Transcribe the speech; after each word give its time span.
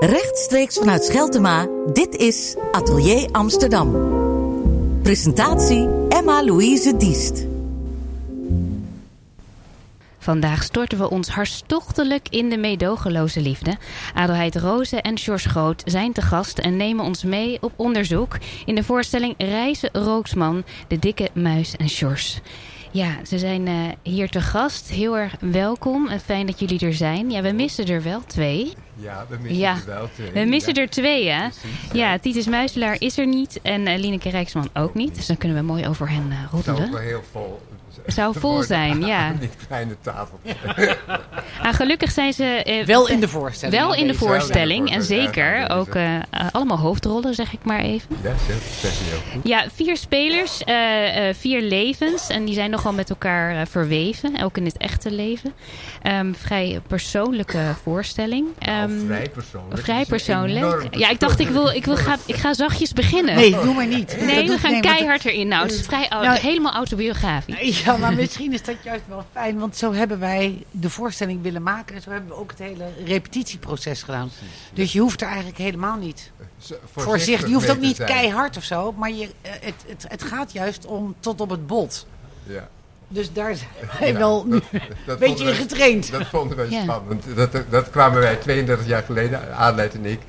Rechtstreeks 0.00 0.76
vanuit 0.78 1.04
Scheltema, 1.04 1.66
dit 1.92 2.16
is 2.16 2.56
Atelier 2.72 3.28
Amsterdam. 3.30 3.92
Presentatie 5.02 5.88
Emma-Louise 6.08 6.96
Diest. 6.96 7.46
Vandaag 10.18 10.62
storten 10.62 10.98
we 10.98 11.10
ons 11.10 11.28
hartstochtelijk 11.28 12.28
in 12.28 12.48
de 12.48 12.56
meedogenloze 12.56 13.40
liefde. 13.40 13.76
Adelheid 14.14 14.56
Roze 14.56 15.00
en 15.00 15.18
George 15.18 15.48
Groot 15.48 15.82
zijn 15.84 16.12
te 16.12 16.22
gast 16.22 16.58
en 16.58 16.76
nemen 16.76 17.04
ons 17.04 17.24
mee 17.24 17.58
op 17.62 17.72
onderzoek 17.76 18.38
in 18.64 18.74
de 18.74 18.84
voorstelling 18.84 19.34
Reizen 19.38 19.90
Rooksman, 19.92 20.64
de 20.88 20.98
dikke 20.98 21.28
muis 21.32 21.76
en 21.76 21.88
George. 21.88 22.40
Ja, 22.92 23.24
ze 23.24 23.38
zijn 23.38 23.66
uh, 23.66 23.74
hier 24.02 24.30
te 24.30 24.40
gast. 24.40 24.88
Heel 24.88 25.18
erg 25.18 25.34
welkom 25.40 26.08
en 26.08 26.20
fijn 26.20 26.46
dat 26.46 26.60
jullie 26.60 26.80
er 26.80 26.94
zijn. 26.94 27.30
Ja, 27.30 27.42
we 27.42 27.52
missen 27.52 27.86
er 27.86 28.02
wel 28.02 28.22
twee. 28.26 28.72
Ja, 28.94 29.26
we 29.28 29.36
missen 29.40 29.58
ja. 29.58 29.74
er 29.74 29.86
wel 29.86 30.08
twee. 30.14 30.30
We 30.32 30.44
missen 30.44 30.74
ja. 30.74 30.80
er 30.80 30.88
twee, 30.88 31.28
hè? 31.28 31.48
Precies, 31.48 31.92
ja. 31.92 32.12
ja, 32.12 32.18
Titus 32.18 32.46
Muiselaar 32.46 32.96
is 32.98 33.18
er 33.18 33.26
niet 33.26 33.60
en 33.62 33.86
uh, 33.86 33.98
Lineke 33.98 34.28
Rijksman 34.28 34.68
ook 34.74 34.94
niet. 34.94 35.14
Dus 35.14 35.26
dan 35.26 35.36
kunnen 35.36 35.58
we 35.58 35.64
mooi 35.64 35.88
over 35.88 36.10
hen 36.10 36.26
uh, 36.30 36.36
roddelen. 36.50 36.80
Het 36.80 36.90
zou 36.90 37.00
wel 37.00 37.08
heel 37.08 37.22
vol 37.32 37.60
zou 38.06 38.38
vol 38.38 38.62
zijn, 38.62 39.06
ja. 39.06 39.30
Niet 39.40 39.56
kleine 39.66 39.96
tafel. 40.00 40.40
ah, 41.62 41.74
gelukkig 41.80 42.10
zijn 42.10 42.32
ze... 42.32 42.64
Uh, 42.66 42.84
wel 42.84 43.08
in 43.08 43.20
de 43.20 43.28
voorstelling. 43.28 43.80
Wel 43.80 43.94
in 43.94 44.06
de 44.06 44.14
voorstelling. 44.14 44.90
En 44.92 45.02
zeker 45.02 45.70
ook 45.70 45.94
uh, 45.94 46.18
allemaal 46.52 46.78
hoofdrollen, 46.78 47.34
zeg 47.34 47.52
ik 47.52 47.60
maar 47.62 47.80
even. 47.80 48.16
Ja, 48.22 48.34
Ja, 49.42 49.64
vier 49.74 49.96
spelers, 49.96 50.62
uh, 50.66 50.74
vier 51.32 51.62
levens. 51.62 52.28
En 52.28 52.44
die 52.44 52.54
zijn 52.54 52.70
nogal 52.70 52.92
met 52.92 53.10
elkaar 53.10 53.66
verweven. 53.66 54.42
Ook 54.42 54.56
in 54.56 54.64
het 54.64 54.76
echte 54.76 55.10
leven. 55.10 55.52
Um, 56.02 56.34
vrij 56.34 56.80
persoonlijke 56.86 57.74
voorstelling. 57.82 58.46
Um, 58.68 59.06
vrij 59.06 59.28
persoonlijk. 59.28 59.80
Vrij 59.80 60.04
persoonlijk. 60.04 60.96
Ja, 60.96 61.10
ik 61.10 61.20
dacht, 61.20 61.40
ik, 61.40 61.48
wil, 61.48 61.68
ik, 61.68 61.84
wil, 61.84 61.96
ga, 61.96 62.16
ik 62.26 62.34
ga 62.34 62.54
zachtjes 62.54 62.92
beginnen. 62.92 63.34
Nee, 63.34 63.50
doe 63.50 63.74
maar 63.74 63.86
niet. 63.86 64.16
Nee, 64.20 64.48
we 64.48 64.58
gaan 64.58 64.72
nee, 64.72 64.80
keihard 64.80 65.24
erin. 65.24 65.48
Nou, 65.48 65.62
het 65.62 65.72
is 65.72 65.80
vrij 65.80 66.06
nou, 66.10 66.38
helemaal 66.38 66.72
autobiografisch. 66.72 67.84
Ja, 67.92 67.96
maar 67.96 68.14
misschien 68.14 68.52
is 68.52 68.62
dat 68.62 68.76
juist 68.82 69.02
wel 69.08 69.24
fijn. 69.32 69.58
Want 69.58 69.76
zo 69.76 69.92
hebben 69.92 70.18
wij 70.18 70.64
de 70.70 70.90
voorstelling 70.90 71.42
willen 71.42 71.62
maken. 71.62 71.96
En 71.96 72.02
zo 72.02 72.10
hebben 72.10 72.28
we 72.28 72.36
ook 72.36 72.50
het 72.50 72.58
hele 72.58 72.84
repetitieproces 73.04 74.02
gedaan. 74.02 74.30
Dus 74.72 74.92
je 74.92 75.00
hoeft 75.00 75.20
er 75.20 75.26
eigenlijk 75.26 75.58
helemaal 75.58 75.96
niet 75.96 76.30
voorzichtig. 76.96 77.48
Je 77.48 77.54
hoeft 77.54 77.70
ook 77.70 77.80
niet 77.80 78.04
keihard 78.04 78.56
of 78.56 78.64
zo. 78.64 78.92
Maar 78.92 79.10
je, 79.10 79.28
het, 79.42 79.74
het, 79.86 80.04
het 80.08 80.22
gaat 80.22 80.52
juist 80.52 80.86
om 80.86 81.14
tot 81.20 81.40
op 81.40 81.50
het 81.50 81.66
bot. 81.66 82.06
Ja. 82.42 82.68
Dus 83.08 83.32
daar 83.32 83.54
zijn 83.60 83.70
wij 83.98 84.14
wel 84.14 84.48
dat, 84.48 84.62
een 85.06 85.18
beetje 85.18 85.44
in 85.44 85.54
getraind. 85.54 86.10
Dat 86.10 86.26
vonden 86.26 86.56
wij 86.56 86.70
ja. 86.70 86.82
spannend. 86.82 87.24
Dat, 87.36 87.56
dat 87.70 87.90
kwamen 87.90 88.20
wij 88.20 88.36
32 88.36 88.86
jaar 88.86 89.02
geleden, 89.02 89.56
Adelheid 89.56 89.94
en 89.94 90.04
ik, 90.04 90.20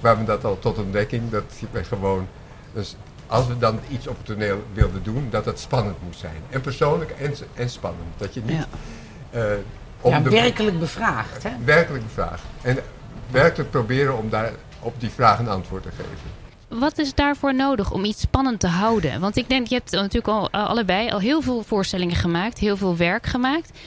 kwamen 0.00 0.24
dat 0.24 0.44
al 0.44 0.58
tot 0.58 0.78
ontdekking. 0.78 1.30
Dat 1.30 1.44
wij 1.70 1.84
gewoon... 1.84 2.26
Dus 2.74 2.96
als 3.32 3.46
we 3.46 3.58
dan 3.58 3.80
iets 3.88 4.06
op 4.06 4.16
het 4.16 4.26
toneel 4.26 4.64
wilden 4.72 5.02
doen, 5.02 5.28
dat 5.30 5.44
het 5.44 5.58
spannend 5.58 5.96
moest 6.04 6.20
zijn. 6.20 6.42
En 6.50 6.60
persoonlijk 6.60 7.10
en, 7.10 7.34
en 7.54 7.70
spannend. 7.70 8.08
Dat 8.16 8.34
je 8.34 8.42
niet... 8.44 8.66
Ja, 9.32 9.52
uh, 9.52 9.58
om 10.00 10.10
ja 10.10 10.22
werkelijk 10.22 10.78
bevraagd. 10.78 11.42
Hè? 11.42 11.50
Werkelijk 11.64 12.04
bevraagd. 12.04 12.42
En 12.62 12.78
werkelijk 13.30 13.70
proberen 13.70 14.18
om 14.18 14.28
daar 14.28 14.52
op 14.80 15.00
die 15.00 15.10
vraag 15.10 15.38
een 15.38 15.48
antwoord 15.48 15.82
te 15.82 15.88
geven. 15.88 16.80
Wat 16.80 16.98
is 16.98 17.14
daarvoor 17.14 17.54
nodig 17.54 17.90
om 17.90 18.04
iets 18.04 18.20
spannend 18.20 18.60
te 18.60 18.66
houden? 18.66 19.20
Want 19.20 19.36
ik 19.36 19.48
denk, 19.48 19.66
je 19.66 19.74
hebt 19.74 19.90
natuurlijk 19.90 20.28
al 20.28 20.50
allebei 20.50 21.10
al 21.10 21.18
heel 21.18 21.42
veel 21.42 21.62
voorstellingen 21.62 22.16
gemaakt, 22.16 22.58
heel 22.58 22.76
veel 22.76 22.96
werk 22.96 23.26
gemaakt. 23.26 23.78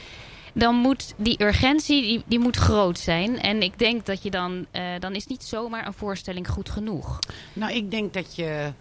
Dan 0.53 0.75
moet 0.75 1.13
die 1.17 1.43
urgentie, 1.43 2.01
die, 2.01 2.23
die 2.25 2.39
moet 2.39 2.55
groot 2.55 2.99
zijn. 2.99 3.41
En 3.41 3.61
ik 3.61 3.79
denk 3.79 4.05
dat 4.05 4.23
je 4.23 4.29
dan, 4.29 4.65
uh, 4.71 4.81
dan 4.99 5.15
is 5.15 5.27
niet 5.27 5.43
zomaar 5.43 5.87
een 5.87 5.93
voorstelling 5.93 6.49
goed 6.49 6.69
genoeg. 6.69 7.19
Nou, 7.53 7.73
ik 7.73 7.91
denk 7.91 8.13
dat 8.13 8.35
je 8.35 8.71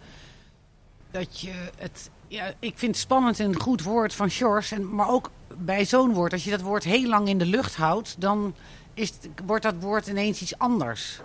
dat 1.14 1.40
je 1.40 1.52
het. 1.78 2.10
Ja, 2.28 2.52
ik 2.58 2.78
vind 2.78 2.96
spannend 2.96 3.38
een 3.38 3.60
goed 3.60 3.82
woord 3.82 4.14
van 4.14 4.30
George. 4.30 4.74
En, 4.74 4.94
maar 4.94 5.08
ook 5.08 5.30
bij 5.56 5.84
zo'n 5.84 6.12
woord, 6.12 6.32
als 6.32 6.44
je 6.44 6.50
dat 6.50 6.60
woord 6.60 6.84
heel 6.84 7.08
lang 7.08 7.28
in 7.28 7.38
de 7.38 7.46
lucht 7.46 7.76
houdt, 7.76 8.20
dan 8.20 8.54
is 8.94 9.08
het, 9.08 9.28
wordt 9.46 9.62
dat 9.62 9.74
woord 9.80 10.06
ineens 10.06 10.42
iets 10.42 10.58
anders. 10.58 11.20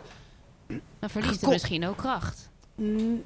Dan 0.99 1.09
verliest 1.09 1.41
het 1.41 1.49
misschien 1.49 1.87
ook 1.87 1.97
kracht. 1.97 2.49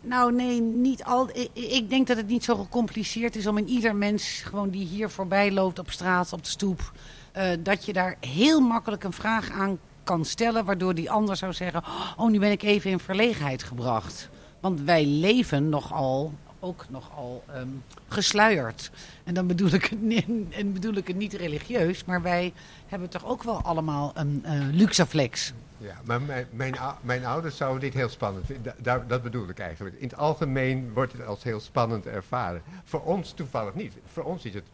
Nou, 0.01 0.33
nee, 0.33 0.61
niet 0.61 1.03
al. 1.03 1.29
Ik, 1.29 1.49
ik, 1.53 1.89
denk 1.89 2.07
dat 2.07 2.17
het 2.17 2.27
niet 2.27 2.43
zo 2.43 2.55
gecompliceerd 2.55 3.35
is 3.35 3.47
om 3.47 3.57
in 3.57 3.67
ieder 3.67 3.95
mens, 3.95 4.41
gewoon 4.45 4.69
die 4.69 4.85
hier 4.85 5.09
voorbij 5.09 5.51
loopt 5.51 5.79
op 5.79 5.91
straat, 5.91 6.33
op 6.33 6.43
de 6.43 6.49
stoep, 6.49 6.91
uh, 7.38 7.49
dat 7.59 7.85
je 7.85 7.93
daar 7.93 8.17
heel 8.19 8.59
makkelijk 8.59 9.03
een 9.03 9.13
vraag 9.13 9.51
aan 9.51 9.79
kan 10.03 10.25
stellen, 10.25 10.65
waardoor 10.65 10.95
die 10.95 11.11
ander 11.11 11.35
zou 11.35 11.53
zeggen: 11.53 11.83
Oh, 12.17 12.29
nu 12.29 12.39
ben 12.39 12.51
ik 12.51 12.63
even 12.63 12.91
in 12.91 12.99
verlegenheid 12.99 13.63
gebracht. 13.63 14.29
Want 14.59 14.81
wij 14.81 15.05
leven 15.05 15.69
nogal 15.69 16.33
ook 16.63 16.85
nogal 16.90 17.44
um, 17.56 17.84
gesluierd. 18.07 18.91
En 19.24 19.34
dan 19.34 19.47
bedoel 19.47 19.74
ik, 19.74 19.85
het 19.85 20.01
niet, 20.01 20.25
en 20.50 20.74
bedoel 20.74 20.94
ik 20.94 21.07
het 21.07 21.16
niet 21.16 21.34
religieus, 21.34 22.06
maar 22.06 22.22
wij 22.22 22.53
hebben 22.88 23.09
toch 23.09 23.25
ook 23.25 23.44
wel 23.44 23.62
allemaal 23.62 24.12
een 24.13 24.44
uh, 24.46 24.51
luxaflex. 24.72 25.53
Ja, 25.78 26.01
maar 26.06 26.22
mijn, 26.22 26.47
mijn, 26.51 26.75
mijn, 27.01 27.25
ouders 27.25 27.57
zouden 27.57 27.81
dit 27.81 27.94
heel 27.94 28.09
spannend 28.09 28.46
vinden. 28.46 28.75
Dat, 28.78 29.09
dat 29.09 29.24
bedoel 29.24 29.50
ik 29.50 29.59
eigenlijk. 29.59 29.96
In 29.96 30.07
het 30.07 30.18
algemeen 30.18 30.94
wordt 30.94 31.12
het 31.12 31.25
als 31.25 31.44
heel 31.44 31.59
spannend 31.59 32.06
ervaren. 32.06 32.62
Voor 32.84 33.01
ons 33.01 33.31
toevallig 33.31 33.74
niet. 33.74 33.94
Voor 34.06 34.24
ons 34.24 34.45
is 34.45 34.53
het 34.53 34.68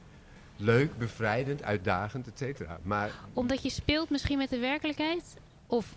leuk, 0.56 0.98
bevrijdend, 0.98 1.64
uitdagend, 1.64 2.28
et 2.28 2.38
cetera. 2.38 2.80
Maar... 2.82 3.12
Omdat 3.34 3.64
je 3.64 3.70
speelt 3.70 4.10
misschien 4.10 4.38
met 4.38 4.50
de 4.50 4.60
werkelijkheid? 4.60 5.24
Of 5.68 5.96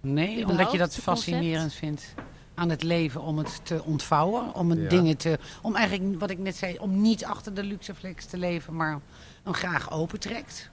nee, 0.00 0.46
omdat 0.46 0.72
je 0.72 0.78
dat 0.78 0.96
fascinerend 0.96 1.74
vindt 1.74 2.14
aan 2.62 2.70
het 2.70 2.82
leven 2.82 3.20
om 3.20 3.38
het 3.38 3.60
te 3.62 3.84
ontvouwen. 3.84 4.54
Om 4.54 4.70
het 4.70 4.90
dingen 4.90 5.16
te. 5.16 5.38
Om 5.62 5.76
eigenlijk, 5.76 6.20
wat 6.20 6.30
ik 6.30 6.38
net 6.38 6.56
zei, 6.56 6.78
om 6.78 7.00
niet 7.00 7.24
achter 7.24 7.54
de 7.54 7.62
luxeflex 7.62 8.26
te 8.26 8.36
leven, 8.36 8.76
maar 8.76 9.00
hem 9.42 9.52
graag 9.52 9.90
opentrekt. 9.90 10.70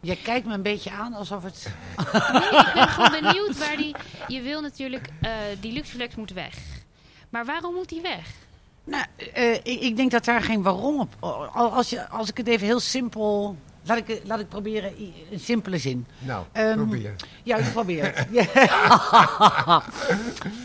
Jij 0.00 0.16
kijkt 0.16 0.46
me 0.46 0.54
een 0.54 0.62
beetje 0.62 0.90
aan 0.90 1.14
alsof 1.14 1.42
het. 1.42 1.66
Nee, 2.32 2.48
ik 2.48 2.70
ben 2.74 2.88
gewoon 2.88 3.20
benieuwd 3.20 3.58
waar 3.58 3.76
die. 3.76 3.94
Je 4.28 4.40
wil 4.40 4.60
natuurlijk. 4.60 5.08
Uh, 5.22 5.30
die 5.60 5.72
luxeflex 5.72 6.14
moet 6.14 6.32
weg. 6.32 6.56
Maar 7.28 7.44
waarom 7.44 7.74
moet 7.74 7.88
die 7.88 8.00
weg? 8.00 8.34
Nou, 8.84 9.04
uh, 9.36 9.54
ik, 9.54 9.80
ik, 9.80 9.96
denk 9.96 10.10
dat 10.10 10.24
daar 10.24 10.42
geen 10.42 10.62
waarom 10.62 11.00
op. 11.00 11.14
Als, 11.54 11.90
je, 11.90 12.08
als 12.08 12.28
ik 12.28 12.36
het 12.36 12.46
even 12.46 12.66
heel 12.66 12.80
simpel 12.80 13.56
Laat 13.88 13.98
ik, 13.98 14.20
laat 14.24 14.40
ik 14.40 14.48
proberen 14.48 14.92
een 15.30 15.40
simpele 15.40 15.78
zin. 15.78 16.06
Nou, 16.18 16.44
um, 16.52 16.76
probeer. 16.76 17.14
Ja, 17.42 17.56
ik 17.56 17.72
probeer. 17.72 18.04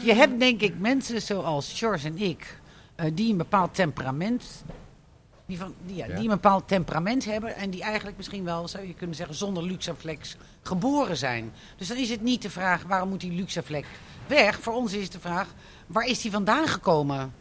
je 0.08 0.14
hebt 0.14 0.40
denk 0.40 0.62
ik 0.62 0.80
mensen 0.80 1.22
zoals 1.22 1.80
George 1.80 2.08
en 2.08 2.18
ik, 2.18 2.60
uh, 2.98 3.06
die 3.14 3.32
een 3.32 3.38
bepaald 3.38 3.76
temperament... 3.76 4.64
Die, 5.46 5.58
van, 5.58 5.74
die, 5.86 5.96
ja, 5.96 6.06
ja. 6.06 6.16
die 6.16 6.24
een 6.24 6.30
bepaald 6.30 6.68
temperament 6.68 7.26
hebben 7.26 7.56
en 7.56 7.70
die 7.70 7.84
eigenlijk 7.84 8.18
misschien 8.18 8.44
wel, 8.44 8.68
zou 8.68 8.88
je 8.88 8.94
kunnen 8.94 9.16
zeggen, 9.16 9.36
zonder 9.36 9.64
luxaflex 9.64 10.38
geboren 10.62 11.18
zijn. 11.18 11.54
Dus 11.78 11.88
dan 11.88 11.98
is 11.98 12.10
het 12.10 12.22
niet 12.22 12.42
de 12.42 12.50
vraag, 12.50 12.84
waarom 12.84 13.10
moet 13.10 13.22
die 13.22 13.32
luxaflex 13.32 13.88
weg? 14.28 14.60
Voor 14.60 14.74
ons 14.74 14.94
is 14.94 15.04
het 15.04 15.12
de 15.12 15.20
vraag, 15.20 15.48
waar 15.88 16.06
is 16.06 16.22
die 16.22 16.32
vandaan 16.32 16.68
gekomen? 16.68 17.34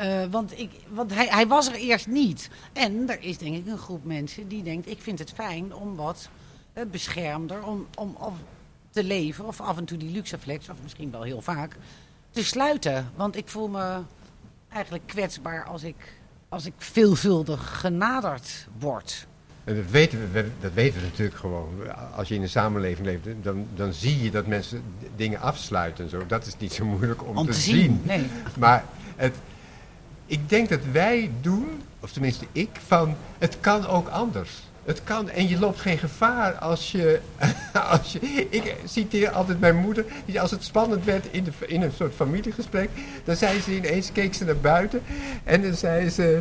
Uh, 0.00 0.24
want 0.30 0.58
ik, 0.58 0.70
want 0.88 1.14
hij, 1.14 1.26
hij 1.26 1.46
was 1.46 1.68
er 1.68 1.74
eerst 1.74 2.06
niet. 2.06 2.50
En 2.72 3.10
er 3.10 3.22
is 3.22 3.38
denk 3.38 3.56
ik 3.56 3.66
een 3.66 3.78
groep 3.78 4.04
mensen 4.04 4.48
die 4.48 4.62
denkt... 4.62 4.88
ik 4.88 5.02
vind 5.02 5.18
het 5.18 5.32
fijn 5.32 5.74
om 5.74 5.96
wat 5.96 6.28
uh, 6.74 6.84
beschermder 6.90 7.62
om, 7.64 7.86
om, 7.94 8.16
te 8.90 9.04
leven... 9.04 9.44
of 9.44 9.60
af 9.60 9.76
en 9.76 9.84
toe 9.84 9.98
die 9.98 10.10
luxeflex, 10.10 10.68
of 10.68 10.76
misschien 10.82 11.10
wel 11.10 11.22
heel 11.22 11.40
vaak... 11.40 11.76
te 12.30 12.44
sluiten. 12.44 13.10
Want 13.16 13.36
ik 13.36 13.48
voel 13.48 13.68
me 13.68 14.00
eigenlijk 14.68 15.06
kwetsbaar 15.06 15.64
als 15.64 15.82
ik, 15.82 16.18
als 16.48 16.66
ik 16.66 16.72
veelvuldig 16.76 17.80
genaderd 17.80 18.66
word. 18.78 19.26
En 19.64 19.76
dat 19.76 19.90
weten, 19.90 20.32
we, 20.32 20.50
dat 20.60 20.72
weten 20.72 21.00
we 21.00 21.06
natuurlijk 21.06 21.36
gewoon. 21.36 21.68
Als 22.14 22.28
je 22.28 22.34
in 22.34 22.42
een 22.42 22.48
samenleving 22.48 23.06
leeft, 23.06 23.24
dan, 23.42 23.66
dan 23.74 23.92
zie 23.92 24.22
je 24.22 24.30
dat 24.30 24.46
mensen 24.46 24.82
dingen 25.16 25.40
afsluiten 25.40 26.04
en 26.04 26.10
zo. 26.10 26.26
Dat 26.26 26.46
is 26.46 26.56
niet 26.58 26.72
zo 26.72 26.84
moeilijk 26.84 27.26
om, 27.26 27.38
om 27.38 27.46
te, 27.46 27.52
te, 27.52 27.58
zien. 27.58 27.76
zien. 27.76 28.02
Nee. 28.04 28.26
Maar 28.58 28.84
het, 29.16 29.34
ik 30.28 30.48
denk 30.48 30.68
dat 30.68 30.80
wij 30.92 31.30
doen, 31.40 31.82
of 32.00 32.12
tenminste 32.12 32.46
ik, 32.52 32.68
van 32.86 33.16
het 33.38 33.56
kan 33.60 33.86
ook 33.86 34.08
anders. 34.08 34.50
Het 34.84 35.04
kan, 35.04 35.30
en 35.30 35.48
je 35.48 35.58
loopt 35.58 35.80
geen 35.80 35.98
gevaar 35.98 36.54
als 36.54 36.92
je, 36.92 37.20
als 37.90 38.12
je... 38.12 38.46
Ik 38.50 38.76
citeer 38.84 39.30
altijd 39.30 39.60
mijn 39.60 39.76
moeder, 39.76 40.04
als 40.38 40.50
het 40.50 40.64
spannend 40.64 41.04
werd 41.04 41.26
in, 41.30 41.44
de, 41.44 41.50
in 41.66 41.82
een 41.82 41.92
soort 41.92 42.14
familiegesprek... 42.14 42.90
dan 43.24 43.36
zei 43.36 43.60
ze 43.60 43.76
ineens, 43.76 44.12
keek 44.12 44.34
ze 44.34 44.44
naar 44.44 44.56
buiten 44.56 45.02
en 45.44 45.62
dan 45.62 45.74
zei 45.74 46.08
ze... 46.08 46.40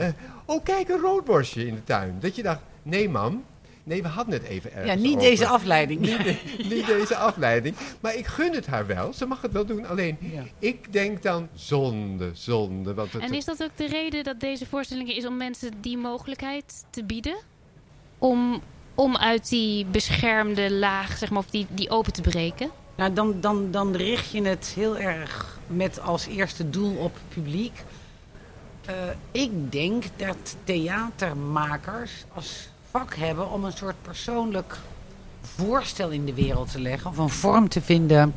Uh, 0.00 0.06
oh, 0.44 0.64
kijk, 0.64 0.88
een 0.88 1.00
roodborstje 1.00 1.66
in 1.66 1.74
de 1.74 1.84
tuin. 1.84 2.16
Dat 2.20 2.36
je 2.36 2.42
dacht, 2.42 2.60
nee 2.82 3.08
mam, 3.08 3.44
Nee, 3.86 4.02
we 4.02 4.08
hadden 4.08 4.34
het 4.34 4.42
even 4.42 4.72
ergens 4.72 4.92
Ja, 4.92 4.98
niet 5.08 5.16
over. 5.16 5.28
deze 5.28 5.46
afleiding. 5.46 6.00
Niet, 6.00 6.24
de, 6.24 6.36
niet, 6.74 6.86
deze 6.86 7.16
afleiding. 7.16 7.76
Maar 8.00 8.14
ik 8.14 8.26
gun 8.26 8.54
het 8.54 8.66
haar 8.66 8.86
wel. 8.86 9.12
Ze 9.12 9.26
mag 9.26 9.42
het 9.42 9.52
wel 9.52 9.66
doen. 9.66 9.86
Alleen, 9.86 10.16
ja. 10.20 10.42
ik 10.58 10.92
denk 10.92 11.22
dan 11.22 11.48
zonde, 11.54 12.30
zonde. 12.32 12.94
Want 12.94 13.12
het 13.12 13.22
en 13.22 13.34
is 13.34 13.44
dat 13.44 13.62
ook 13.62 13.76
de 13.76 13.86
reden 13.86 14.24
dat 14.24 14.40
deze 14.40 14.66
voorstelling 14.66 15.12
is 15.12 15.26
om 15.26 15.36
mensen 15.36 15.70
die 15.80 15.96
mogelijkheid 15.96 16.84
te 16.90 17.04
bieden? 17.04 17.36
Om 18.18 18.62
om 18.94 19.16
uit 19.16 19.48
die 19.48 19.86
beschermde 19.86 20.72
laag, 20.72 21.16
zeg 21.16 21.30
maar, 21.30 21.38
of 21.38 21.50
die, 21.50 21.66
die 21.70 21.90
open 21.90 22.12
te 22.12 22.20
breken? 22.20 22.70
Nou, 22.96 23.12
dan, 23.12 23.40
dan, 23.40 23.70
dan 23.70 23.96
richt 23.96 24.30
je 24.30 24.42
het 24.42 24.72
heel 24.74 24.98
erg 24.98 25.58
met 25.66 26.00
als 26.00 26.26
eerste 26.26 26.70
doel 26.70 26.96
op 26.96 27.16
publiek. 27.28 27.82
Uh, 28.88 28.94
ik 29.30 29.72
denk 29.72 30.04
dat 30.16 30.56
theatermakers 30.64 32.24
als 32.34 32.68
vak 32.98 33.14
hebben 33.14 33.50
om 33.50 33.64
een 33.64 33.72
soort 33.72 34.02
persoonlijk 34.02 34.78
voorstel 35.40 36.10
in 36.10 36.24
de 36.24 36.34
wereld 36.34 36.70
te 36.70 36.80
leggen. 36.80 37.10
Of 37.10 37.16
een 37.16 37.28
vorm 37.28 37.68
te 37.68 37.80
vinden. 37.80 38.34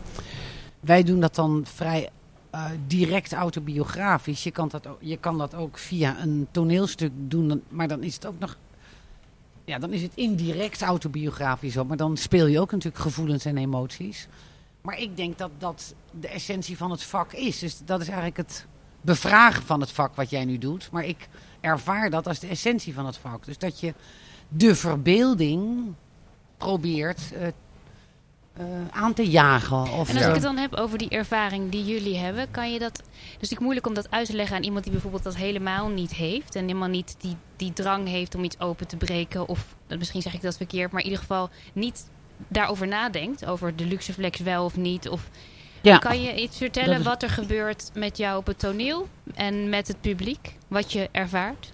Wij 0.79 1.03
doen 1.03 1.19
dat 1.19 1.35
dan 1.35 1.65
vrij 1.65 2.09
uh, 2.55 2.65
direct 2.87 3.33
autobiografisch. 3.33 4.43
Je 4.43 4.51
kan, 4.51 4.67
dat 4.67 4.87
ook, 4.87 4.97
je 4.99 5.17
kan 5.17 5.37
dat 5.37 5.55
ook 5.55 5.77
via 5.77 6.21
een 6.21 6.47
toneelstuk 6.51 7.11
doen. 7.15 7.63
Maar 7.69 7.87
dan 7.87 8.03
is 8.03 8.13
het 8.13 8.25
ook 8.25 8.39
nog 8.39 8.57
ja, 9.65 9.79
dan 9.79 9.93
is 9.93 10.01
het 10.01 10.11
indirect 10.15 10.81
autobiografisch 10.81 11.77
op. 11.77 11.87
Maar 11.87 11.97
dan 11.97 12.17
speel 12.17 12.45
je 12.45 12.59
ook 12.59 12.71
natuurlijk 12.71 13.03
gevoelens 13.03 13.45
en 13.45 13.57
emoties. 13.57 14.27
Maar 14.81 14.99
ik 14.99 15.17
denk 15.17 15.37
dat 15.37 15.51
dat 15.57 15.93
de 16.19 16.27
essentie 16.27 16.77
van 16.77 16.91
het 16.91 17.03
vak 17.03 17.33
is. 17.33 17.59
Dus 17.59 17.81
dat 17.85 18.01
is 18.01 18.07
eigenlijk 18.07 18.37
het 18.37 18.65
bevragen 19.01 19.63
van 19.63 19.79
het 19.79 19.91
vak 19.91 20.15
wat 20.15 20.29
jij 20.29 20.45
nu 20.45 20.57
doet. 20.57 20.89
Maar 20.91 21.05
ik 21.05 21.27
ervaar 21.61 22.09
dat 22.09 22.27
als 22.27 22.39
de 22.39 22.47
essentie 22.47 22.93
van 22.93 23.05
het 23.05 23.17
vak. 23.17 23.45
Dus 23.45 23.57
dat 23.57 23.79
je 23.79 23.93
de 24.49 24.75
verbeelding 24.75 25.93
probeert 26.57 27.21
uh, 27.33 27.47
uh, 28.59 28.65
aan 28.91 29.13
te 29.13 29.29
jagen. 29.29 29.81
Of 29.81 30.09
en 30.09 30.15
als 30.15 30.25
ik 30.25 30.33
het 30.33 30.41
dan 30.41 30.57
heb 30.57 30.73
over 30.75 30.97
die 30.97 31.09
ervaring 31.09 31.71
die 31.71 31.85
jullie 31.85 32.17
hebben, 32.17 32.51
kan 32.51 32.71
je 32.73 32.79
dat. 32.79 32.95
Dus 32.95 33.49
het 33.49 33.51
is 33.51 33.59
moeilijk 33.59 33.87
om 33.87 33.93
dat 33.93 34.11
uit 34.11 34.25
te 34.25 34.35
leggen 34.35 34.55
aan 34.55 34.63
iemand 34.63 34.83
die 34.83 34.93
bijvoorbeeld 34.93 35.23
dat 35.23 35.35
helemaal 35.35 35.87
niet 35.87 36.13
heeft. 36.13 36.55
En 36.55 36.61
helemaal 36.61 36.87
niet 36.87 37.15
die, 37.19 37.35
die 37.55 37.73
drang 37.73 38.07
heeft 38.07 38.35
om 38.35 38.43
iets 38.43 38.59
open 38.59 38.87
te 38.87 38.97
breken. 38.97 39.47
Of 39.47 39.75
misschien 39.97 40.21
zeg 40.21 40.33
ik 40.33 40.41
dat 40.41 40.57
verkeerd, 40.57 40.91
maar 40.91 41.01
in 41.01 41.07
ieder 41.07 41.21
geval 41.21 41.49
niet 41.73 42.09
daarover 42.47 42.87
nadenkt. 42.87 43.45
Over 43.45 43.75
de 43.75 43.85
luxe 43.85 44.13
flex 44.13 44.39
wel 44.39 44.65
of 44.65 44.77
niet. 44.77 45.09
Of 45.09 45.29
ja. 45.81 45.97
Kan 45.97 46.21
je 46.21 46.41
iets 46.41 46.57
vertellen 46.57 47.03
wat 47.03 47.23
er 47.23 47.29
gebeurt 47.29 47.91
met 47.93 48.17
jou 48.17 48.37
op 48.37 48.45
het 48.45 48.59
toneel 48.59 49.07
en 49.33 49.69
met 49.69 49.87
het 49.87 50.01
publiek? 50.01 50.55
Wat 50.67 50.91
je 50.91 51.09
ervaart? 51.11 51.71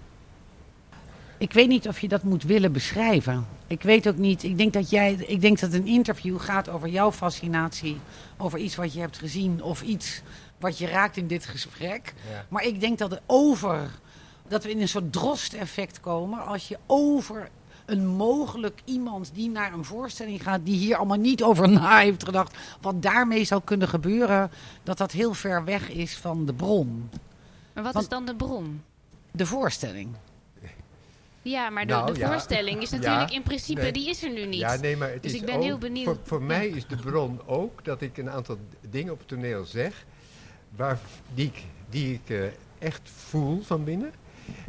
Ik 1.38 1.52
weet 1.52 1.68
niet 1.68 1.88
of 1.88 2.00
je 2.00 2.08
dat 2.08 2.22
moet 2.22 2.42
willen 2.42 2.72
beschrijven. 2.72 3.46
Ik 3.66 3.82
weet 3.82 4.08
ook 4.08 4.16
niet. 4.16 4.42
Ik 4.42 4.58
denk 4.58 4.72
dat 4.72 4.90
jij. 4.90 5.12
Ik 5.12 5.40
denk 5.40 5.60
dat 5.60 5.72
een 5.72 5.86
interview 5.86 6.40
gaat 6.40 6.68
over 6.68 6.88
jouw 6.88 7.12
fascinatie. 7.12 7.98
Over 8.36 8.58
iets 8.58 8.76
wat 8.76 8.92
je 8.92 9.00
hebt 9.00 9.18
gezien. 9.18 9.62
Of 9.62 9.82
iets 9.82 10.22
wat 10.58 10.78
je 10.78 10.86
raakt 10.86 11.16
in 11.16 11.26
dit 11.26 11.46
gesprek. 11.46 12.14
Maar 12.48 12.64
ik 12.64 12.80
denk 12.80 12.98
dat 12.98 13.10
het 13.10 13.20
over. 13.26 13.90
Dat 14.48 14.64
we 14.64 14.70
in 14.70 14.80
een 14.80 14.88
soort 14.88 15.12
drost-effect 15.12 16.00
komen. 16.00 16.46
Als 16.46 16.68
je 16.68 16.78
over 16.86 17.48
een 17.86 18.06
mogelijk 18.06 18.80
iemand 18.84 19.30
die 19.34 19.50
naar 19.50 19.72
een 19.72 19.84
voorstelling 19.84 20.42
gaat, 20.42 20.60
die 20.64 20.76
hier 20.76 20.96
allemaal 20.96 21.16
niet 21.16 21.42
over 21.42 21.68
na 21.68 21.98
heeft 21.98 22.24
gedacht, 22.24 22.56
wat 22.80 23.02
daarmee 23.02 23.44
zou 23.44 23.60
kunnen 23.64 23.88
gebeuren, 23.88 24.50
dat 24.82 24.98
dat 24.98 25.12
heel 25.12 25.34
ver 25.34 25.64
weg 25.64 25.90
is 25.90 26.16
van 26.16 26.46
de 26.46 26.52
bron. 26.52 27.10
Maar 27.72 27.84
wat 27.84 27.96
is 27.96 28.08
dan 28.08 28.24
de 28.24 28.34
bron? 28.34 28.82
De 29.30 29.46
voorstelling. 29.46 30.08
Ja, 31.50 31.70
maar 31.70 31.86
de, 31.86 31.92
nou, 31.92 32.14
de 32.14 32.26
voorstelling 32.26 32.82
is 32.82 32.90
natuurlijk 32.90 33.30
in 33.30 33.42
principe, 33.42 33.90
die 33.90 34.08
is 34.08 34.22
er 34.22 34.30
nu 34.30 34.46
niet. 34.46 34.60
Ja, 34.60 34.76
nee, 34.76 34.96
maar 34.96 35.10
het 35.10 35.22
dus 35.22 35.32
is 35.32 35.40
ik 35.40 35.46
ben 35.46 35.54
ook, 35.54 35.62
heel 35.62 35.78
benieuwd. 35.78 36.04
Voor, 36.04 36.18
voor 36.22 36.42
mij 36.42 36.68
is 36.68 36.86
de 36.86 36.96
bron 36.96 37.40
ook 37.46 37.84
dat 37.84 38.00
ik 38.02 38.16
een 38.16 38.30
aantal 38.30 38.58
dingen 38.88 39.12
op 39.12 39.18
het 39.18 39.28
toneel 39.28 39.64
zeg, 39.64 40.04
waar, 40.76 40.98
die 41.34 41.46
ik, 41.46 41.62
die 41.90 42.12
ik 42.12 42.30
uh, 42.30 42.44
echt 42.78 43.00
voel 43.04 43.62
van 43.62 43.84
binnen. 43.84 44.12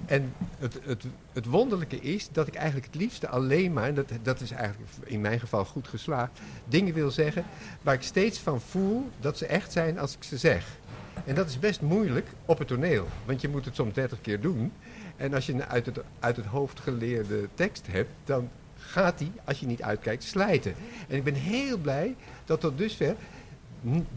En 0.06 0.34
het, 0.60 0.80
het, 0.84 1.06
het 1.34 1.46
wonderlijke 1.46 2.00
is 2.00 2.30
dat 2.32 2.48
ik 2.48 2.56
eigenlijk 2.56 2.86
het 2.86 2.96
liefste 2.96 3.28
alleen 3.28 3.74
maar, 3.74 3.88
en 3.88 3.96
dat, 3.96 4.12
dat 4.24 4.42
is 4.42 4.52
eigenlijk 4.52 4.92
in 5.04 5.22
mijn 5.22 5.40
geval 5.40 5.66
goed 5.66 5.88
geslaagd, 5.88 6.40
dingen 6.66 6.94
wil 6.94 7.12
zeggen 7.12 7.46
waar 7.82 7.94
ik 7.94 8.02
steeds 8.02 8.40
van 8.40 8.62
voel 8.62 9.10
dat 9.20 9.38
ze 9.38 9.46
echt 9.46 9.72
zijn 9.72 10.00
als 10.00 10.16
ik 10.16 10.24
ze 10.24 10.38
zeg. 10.38 10.78
En 11.26 11.36
dat 11.36 11.48
is 11.48 11.60
best 11.60 11.82
moeilijk 11.82 12.28
op 12.46 12.58
het 12.58 12.68
toneel, 12.68 13.08
want 13.26 13.42
je 13.42 13.50
moet 13.50 13.66
het 13.66 13.76
soms 13.76 13.94
30 13.94 14.22
keer 14.22 14.42
doen. 14.42 14.72
En 15.18 15.34
als 15.34 15.46
je 15.46 15.54
een 15.54 15.66
uit 15.66 15.86
het, 15.86 16.00
uit 16.20 16.36
het 16.36 16.46
hoofd 16.46 16.80
geleerde 16.80 17.48
tekst 17.54 17.88
hebt, 17.88 18.10
dan 18.24 18.50
gaat 18.78 19.18
die, 19.18 19.32
als 19.44 19.60
je 19.60 19.66
niet 19.66 19.82
uitkijkt, 19.82 20.24
slijten. 20.24 20.76
En 21.08 21.16
ik 21.16 21.24
ben 21.24 21.34
heel 21.34 21.78
blij 21.78 22.16
dat 22.46 22.60
tot 22.60 22.78
dusver 22.78 23.16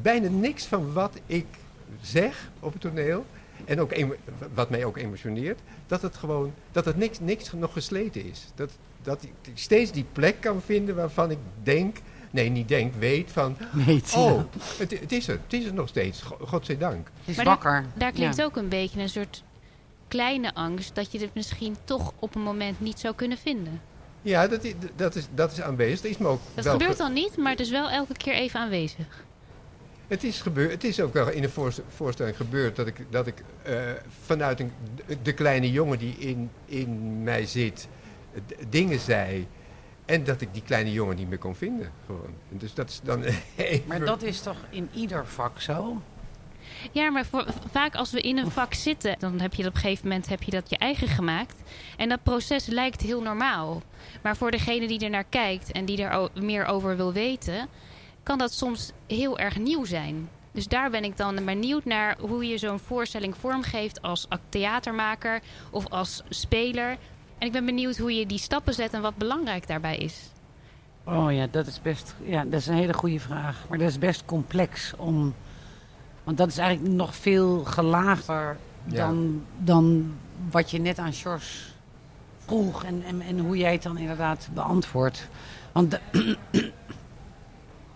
bijna 0.02 0.28
niks 0.28 0.64
van 0.64 0.92
wat 0.92 1.20
ik 1.26 1.46
zeg 2.00 2.50
op 2.60 2.72
het 2.72 2.80
toneel 2.80 3.26
en 3.64 3.80
ook 3.80 3.92
wat 4.54 4.70
mij 4.70 4.84
ook 4.84 4.96
emotioneert, 4.96 5.60
dat 5.86 6.02
het 6.02 6.16
gewoon, 6.16 6.52
dat 6.72 6.84
het 6.84 6.96
niks, 6.96 7.20
niks 7.20 7.52
nog 7.52 7.72
gesleten 7.72 8.24
is. 8.24 8.46
Dat, 8.54 8.70
dat 9.02 9.22
ik 9.22 9.32
steeds 9.54 9.92
die 9.92 10.06
plek 10.12 10.40
kan 10.40 10.62
vinden 10.62 10.94
waarvan 10.94 11.30
ik 11.30 11.38
denk, 11.62 11.96
nee 12.30 12.48
niet 12.48 12.68
denk, 12.68 12.94
weet 12.94 13.30
van, 13.30 13.56
weet, 13.86 14.14
oh, 14.16 14.40
het, 14.78 15.00
het, 15.00 15.12
is 15.12 15.28
er, 15.28 15.40
het 15.42 15.52
is 15.52 15.64
er 15.64 15.74
nog 15.74 15.88
steeds, 15.88 16.22
godzijdank. 16.40 17.08
Het 17.18 17.28
is 17.28 17.36
maar 17.36 17.44
wakker. 17.44 17.72
Daar, 17.82 17.92
daar 17.96 18.12
klinkt 18.12 18.42
ook 18.42 18.56
een 18.56 18.68
beetje 18.68 19.00
een 19.00 19.08
soort 19.08 19.42
kleine 20.10 20.54
angst 20.54 20.94
dat 20.94 21.12
je 21.12 21.18
het 21.18 21.34
misschien 21.34 21.76
toch 21.84 22.12
op 22.18 22.34
een 22.34 22.42
moment 22.42 22.80
niet 22.80 23.00
zou 23.00 23.14
kunnen 23.14 23.38
vinden. 23.38 23.80
Ja, 24.22 24.46
dat 24.48 24.64
is, 24.64 24.74
dat 24.96 25.14
is, 25.14 25.26
dat 25.34 25.52
is 25.52 25.60
aanwezig. 25.60 26.00
Dat, 26.00 26.10
is 26.10 26.18
me 26.18 26.26
ook 26.26 26.40
dat 26.54 26.66
gebeurt 26.66 26.96
dan 26.96 27.12
niet, 27.12 27.36
maar 27.36 27.50
het 27.50 27.60
is 27.60 27.70
wel 27.70 27.90
elke 27.90 28.16
keer 28.16 28.32
even 28.32 28.60
aanwezig. 28.60 29.24
Het 30.06 30.24
is, 30.24 30.40
gebeurd, 30.40 30.70
het 30.70 30.84
is 30.84 31.00
ook 31.00 31.12
wel 31.12 31.30
in 31.30 31.42
een 31.42 31.72
voorstelling 31.88 32.36
gebeurd 32.36 32.76
dat 32.76 32.86
ik, 32.86 33.06
dat 33.10 33.26
ik 33.26 33.42
uh, 33.68 33.80
vanuit 34.24 34.60
een, 34.60 34.72
de 35.22 35.32
kleine 35.32 35.70
jongen 35.70 35.98
die 35.98 36.14
in, 36.18 36.50
in 36.64 37.22
mij 37.22 37.46
zit, 37.46 37.88
dingen 38.68 38.98
zei. 38.98 39.46
En 40.04 40.24
dat 40.24 40.40
ik 40.40 40.48
die 40.52 40.62
kleine 40.62 40.92
jongen 40.92 41.16
niet 41.16 41.28
meer 41.28 41.38
kon 41.38 41.54
vinden. 41.54 41.92
Gewoon. 42.06 42.34
Dus 42.48 42.74
dat 42.74 42.88
is 42.88 43.00
dan 43.02 43.24
Maar 43.86 44.04
dat 44.04 44.22
is 44.22 44.40
toch 44.40 44.64
in 44.70 44.88
ieder 44.94 45.26
vak 45.26 45.60
zo? 45.60 46.02
Ja, 46.92 47.10
maar 47.10 47.26
voor, 47.26 47.46
vaak 47.70 47.94
als 47.94 48.10
we 48.10 48.20
in 48.20 48.38
een 48.38 48.50
vak 48.50 48.74
zitten, 48.74 49.16
dan 49.18 49.40
heb 49.40 49.54
je 49.54 49.66
op 49.66 49.74
een 49.74 49.80
gegeven 49.80 50.08
moment 50.08 50.28
heb 50.28 50.42
je 50.42 50.50
dat 50.50 50.70
je 50.70 50.76
eigen 50.76 51.08
gemaakt. 51.08 51.62
En 51.96 52.08
dat 52.08 52.22
proces 52.22 52.66
lijkt 52.66 53.00
heel 53.00 53.22
normaal. 53.22 53.82
Maar 54.22 54.36
voor 54.36 54.50
degene 54.50 54.88
die 54.88 55.00
er 55.00 55.10
naar 55.10 55.24
kijkt 55.24 55.72
en 55.72 55.84
die 55.84 56.02
er 56.02 56.28
meer 56.34 56.64
over 56.64 56.96
wil 56.96 57.12
weten, 57.12 57.68
kan 58.22 58.38
dat 58.38 58.52
soms 58.52 58.92
heel 59.06 59.38
erg 59.38 59.58
nieuw 59.58 59.84
zijn. 59.84 60.28
Dus 60.52 60.68
daar 60.68 60.90
ben 60.90 61.04
ik 61.04 61.16
dan 61.16 61.44
benieuwd 61.44 61.84
naar 61.84 62.16
hoe 62.20 62.46
je 62.46 62.58
zo'n 62.58 62.78
voorstelling 62.78 63.36
vormgeeft 63.36 64.02
als 64.02 64.26
theatermaker 64.48 65.40
of 65.70 65.88
als 65.88 66.22
speler. 66.28 66.96
En 67.38 67.46
ik 67.46 67.52
ben 67.52 67.64
benieuwd 67.64 67.96
hoe 67.96 68.14
je 68.14 68.26
die 68.26 68.38
stappen 68.38 68.74
zet 68.74 68.92
en 68.92 69.02
wat 69.02 69.16
belangrijk 69.16 69.66
daarbij 69.66 69.96
is. 69.96 70.30
Oh 71.04 71.32
ja, 71.32 71.46
dat 71.50 71.66
is 71.66 71.82
best. 71.82 72.14
Ja, 72.24 72.44
dat 72.44 72.60
is 72.60 72.66
een 72.66 72.74
hele 72.74 72.94
goede 72.94 73.20
vraag. 73.20 73.64
Maar 73.68 73.78
dat 73.78 73.88
is 73.88 73.98
best 73.98 74.24
complex 74.24 74.92
om. 74.96 75.34
Want 76.24 76.38
dat 76.38 76.48
is 76.48 76.58
eigenlijk 76.58 76.94
nog 76.94 77.16
veel 77.16 77.64
gelaagder 77.64 78.56
dan, 78.84 79.44
dan 79.58 80.14
wat 80.50 80.70
je 80.70 80.78
net 80.78 80.98
aan 80.98 81.12
Sjors 81.12 81.74
vroeg 82.44 82.84
en, 82.84 83.02
en, 83.06 83.20
en 83.20 83.38
hoe 83.38 83.56
jij 83.56 83.72
het 83.72 83.82
dan 83.82 83.98
inderdaad 83.98 84.48
beantwoordt. 84.52 85.28
Want 85.72 85.90
de, 85.90 86.00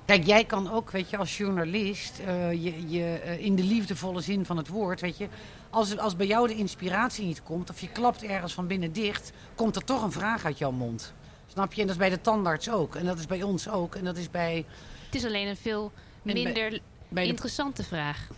Kijk, 0.04 0.26
jij 0.26 0.44
kan 0.44 0.70
ook, 0.70 0.90
weet 0.90 1.10
je, 1.10 1.16
als 1.16 1.36
journalist, 1.36 2.20
uh, 2.20 2.52
je, 2.52 2.88
je, 2.88 3.20
uh, 3.24 3.44
in 3.44 3.56
de 3.56 3.62
liefdevolle 3.62 4.20
zin 4.20 4.44
van 4.44 4.56
het 4.56 4.68
woord, 4.68 5.00
weet 5.00 5.16
je, 5.16 5.28
als, 5.70 5.98
als 5.98 6.16
bij 6.16 6.26
jou 6.26 6.48
de 6.48 6.54
inspiratie 6.54 7.26
niet 7.26 7.42
komt, 7.42 7.70
of 7.70 7.80
je 7.80 7.88
klapt 7.88 8.22
ergens 8.22 8.54
van 8.54 8.66
binnen 8.66 8.92
dicht, 8.92 9.32
komt 9.54 9.76
er 9.76 9.84
toch 9.84 10.02
een 10.02 10.12
vraag 10.12 10.44
uit 10.44 10.58
jouw 10.58 10.70
mond. 10.70 11.12
Snap 11.46 11.72
je? 11.72 11.80
En 11.80 11.86
dat 11.86 11.96
is 11.96 12.02
bij 12.02 12.10
de 12.10 12.20
tandarts 12.20 12.70
ook. 12.70 12.94
En 12.94 13.04
dat 13.04 13.18
is 13.18 13.26
bij 13.26 13.42
ons 13.42 13.68
ook. 13.68 13.94
En 13.94 14.04
dat 14.04 14.16
is 14.16 14.30
bij... 14.30 14.64
Het 15.04 15.14
is 15.14 15.24
alleen 15.24 15.48
een 15.48 15.56
veel 15.56 15.92
minder 16.22 16.80
bij, 17.08 17.26
interessante 17.26 17.84
vraag. 17.84 18.28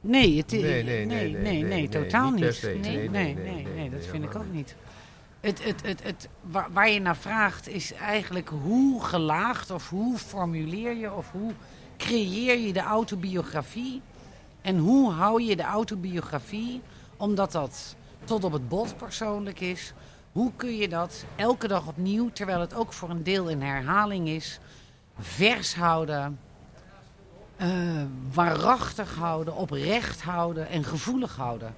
Nee, 0.00 0.36
het, 0.36 0.50
nee, 0.50 0.62
nee, 0.62 0.82
nee, 0.82 1.06
nee, 1.06 1.32
nee, 1.32 1.62
nee, 1.62 1.88
totaal 1.88 2.30
niet. 2.30 2.62
Nee, 2.62 3.08
nee, 3.08 3.34
nee, 3.34 3.66
nee, 3.74 3.90
dat 3.90 4.06
vind 4.06 4.24
ik 4.24 4.36
ook 4.36 4.52
niet. 4.52 4.76
Het, 5.40 5.64
het, 5.64 5.82
het, 5.82 6.02
het, 6.02 6.28
waar, 6.40 6.72
waar, 6.72 6.90
je 6.90 7.00
naar 7.00 7.16
vraagt 7.16 7.68
is 7.68 7.92
eigenlijk 7.92 8.48
hoe 8.48 9.04
gelaagd 9.04 9.70
of 9.70 9.88
hoe 9.88 10.18
formuleer 10.18 10.96
je 10.96 11.12
of 11.12 11.30
hoe 11.30 11.52
creëer 11.96 12.58
je 12.58 12.72
de 12.72 12.80
autobiografie 12.80 14.02
en 14.62 14.78
hoe 14.78 15.12
hou 15.12 15.42
je 15.42 15.56
de 15.56 15.62
autobiografie, 15.62 16.80
omdat 17.16 17.52
dat 17.52 17.96
tot 18.24 18.44
op 18.44 18.52
het 18.52 18.68
bot 18.68 18.96
persoonlijk 18.96 19.60
is, 19.60 19.92
hoe 20.32 20.52
kun 20.56 20.76
je 20.76 20.88
dat 20.88 21.24
elke 21.36 21.68
dag 21.68 21.86
opnieuw, 21.86 22.30
terwijl 22.32 22.60
het 22.60 22.74
ook 22.74 22.92
voor 22.92 23.10
een 23.10 23.22
deel 23.22 23.50
een 23.50 23.62
herhaling 23.62 24.28
is, 24.28 24.60
vers 25.18 25.74
houden, 25.74 26.38
uh, 27.62 28.02
waarachtig 28.32 29.14
houden, 29.14 29.56
oprecht 29.56 30.22
houden 30.22 30.68
en 30.68 30.84
gevoelig 30.84 31.36
houden? 31.36 31.74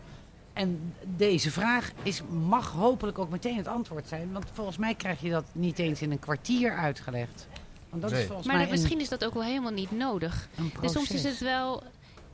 En 0.53 0.95
deze 1.17 1.51
vraag 1.51 1.93
is, 2.03 2.23
mag 2.31 2.71
hopelijk 2.71 3.19
ook 3.19 3.31
meteen 3.31 3.57
het 3.57 3.69
antwoord 3.69 4.09
zijn. 4.09 4.33
Want 4.33 4.45
volgens 4.53 4.77
mij 4.77 4.95
krijg 4.95 5.21
je 5.21 5.31
dat 5.31 5.45
niet 5.53 5.79
eens 5.79 6.03
in 6.03 6.11
een 6.11 6.19
kwartier 6.19 6.77
uitgelegd. 6.77 7.47
Want 7.91 8.03
dat 8.03 8.13
is 8.13 8.27
volgens 8.27 8.47
maar 8.47 8.57
mij 8.57 8.71
misschien 8.71 9.01
is 9.01 9.09
dat 9.09 9.25
ook 9.25 9.35
wel 9.35 9.43
helemaal 9.43 9.73
niet 9.73 9.91
nodig. 9.91 10.49
Dus 10.81 10.93
soms 10.93 11.11
is 11.11 11.25
het 11.25 11.39
wel 11.39 11.83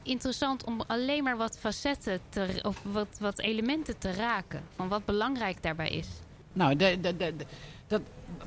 interessant 0.02 0.64
om 0.64 0.80
alleen 0.86 1.22
maar 1.22 1.36
wat 1.36 1.58
facetten 1.58 2.20
te, 2.28 2.58
of 2.62 2.82
wat, 2.92 3.06
wat 3.20 3.38
elementen 3.38 3.98
te 3.98 4.12
raken. 4.12 4.62
Van 4.76 4.88
wat 4.88 5.04
belangrijk 5.04 5.62
daarbij 5.62 5.90
is. 5.90 6.08
Nou, 6.52 6.76
de, 6.76 6.98
de, 7.00 7.16
de, 7.16 7.34
dat, 7.86 8.00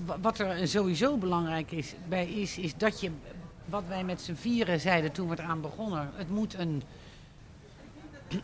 wa- 0.06 0.20
wat 0.20 0.40
er 0.40 0.68
sowieso 0.68 1.18
belangrijk 1.18 1.72
is, 1.72 1.94
bij 2.10 2.28
is, 2.28 2.58
is 2.58 2.78
dat 2.78 3.02
je, 3.02 3.12
wat 3.65 3.84
wij 3.88 4.03
met 4.03 4.22
z'n 4.22 4.34
vieren 4.34 4.79
zeiden 4.79 5.12
toen 5.12 5.25
we 5.25 5.36
het 5.36 5.45
aan 5.45 5.62
begonnen, 5.62 6.10
het 6.15 6.29
moet 6.29 6.53
een, 6.53 6.84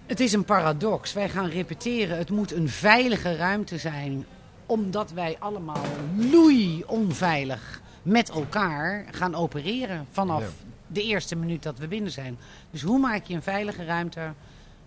het 0.05 0.19
is 0.19 0.33
een 0.33 0.45
paradox. 0.45 1.13
Wij 1.13 1.29
gaan 1.29 1.49
repeteren, 1.49 2.17
het 2.17 2.29
moet 2.29 2.51
een 2.51 2.69
veilige 2.69 3.35
ruimte 3.35 3.77
zijn, 3.77 4.25
omdat 4.65 5.11
wij 5.11 5.35
allemaal 5.39 5.83
loei 6.15 6.83
onveilig 6.87 7.81
met 8.03 8.29
elkaar 8.29 9.05
gaan 9.11 9.35
opereren 9.35 10.05
vanaf 10.11 10.43
de 10.87 11.03
eerste 11.03 11.35
minuut 11.35 11.63
dat 11.63 11.77
we 11.77 11.87
binnen 11.87 12.11
zijn. 12.11 12.37
Dus 12.71 12.81
hoe 12.81 12.99
maak 12.99 13.23
je 13.23 13.33
een 13.33 13.41
veilige 13.41 13.85
ruimte 13.85 14.33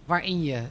waarin 0.04 0.42
je 0.42 0.62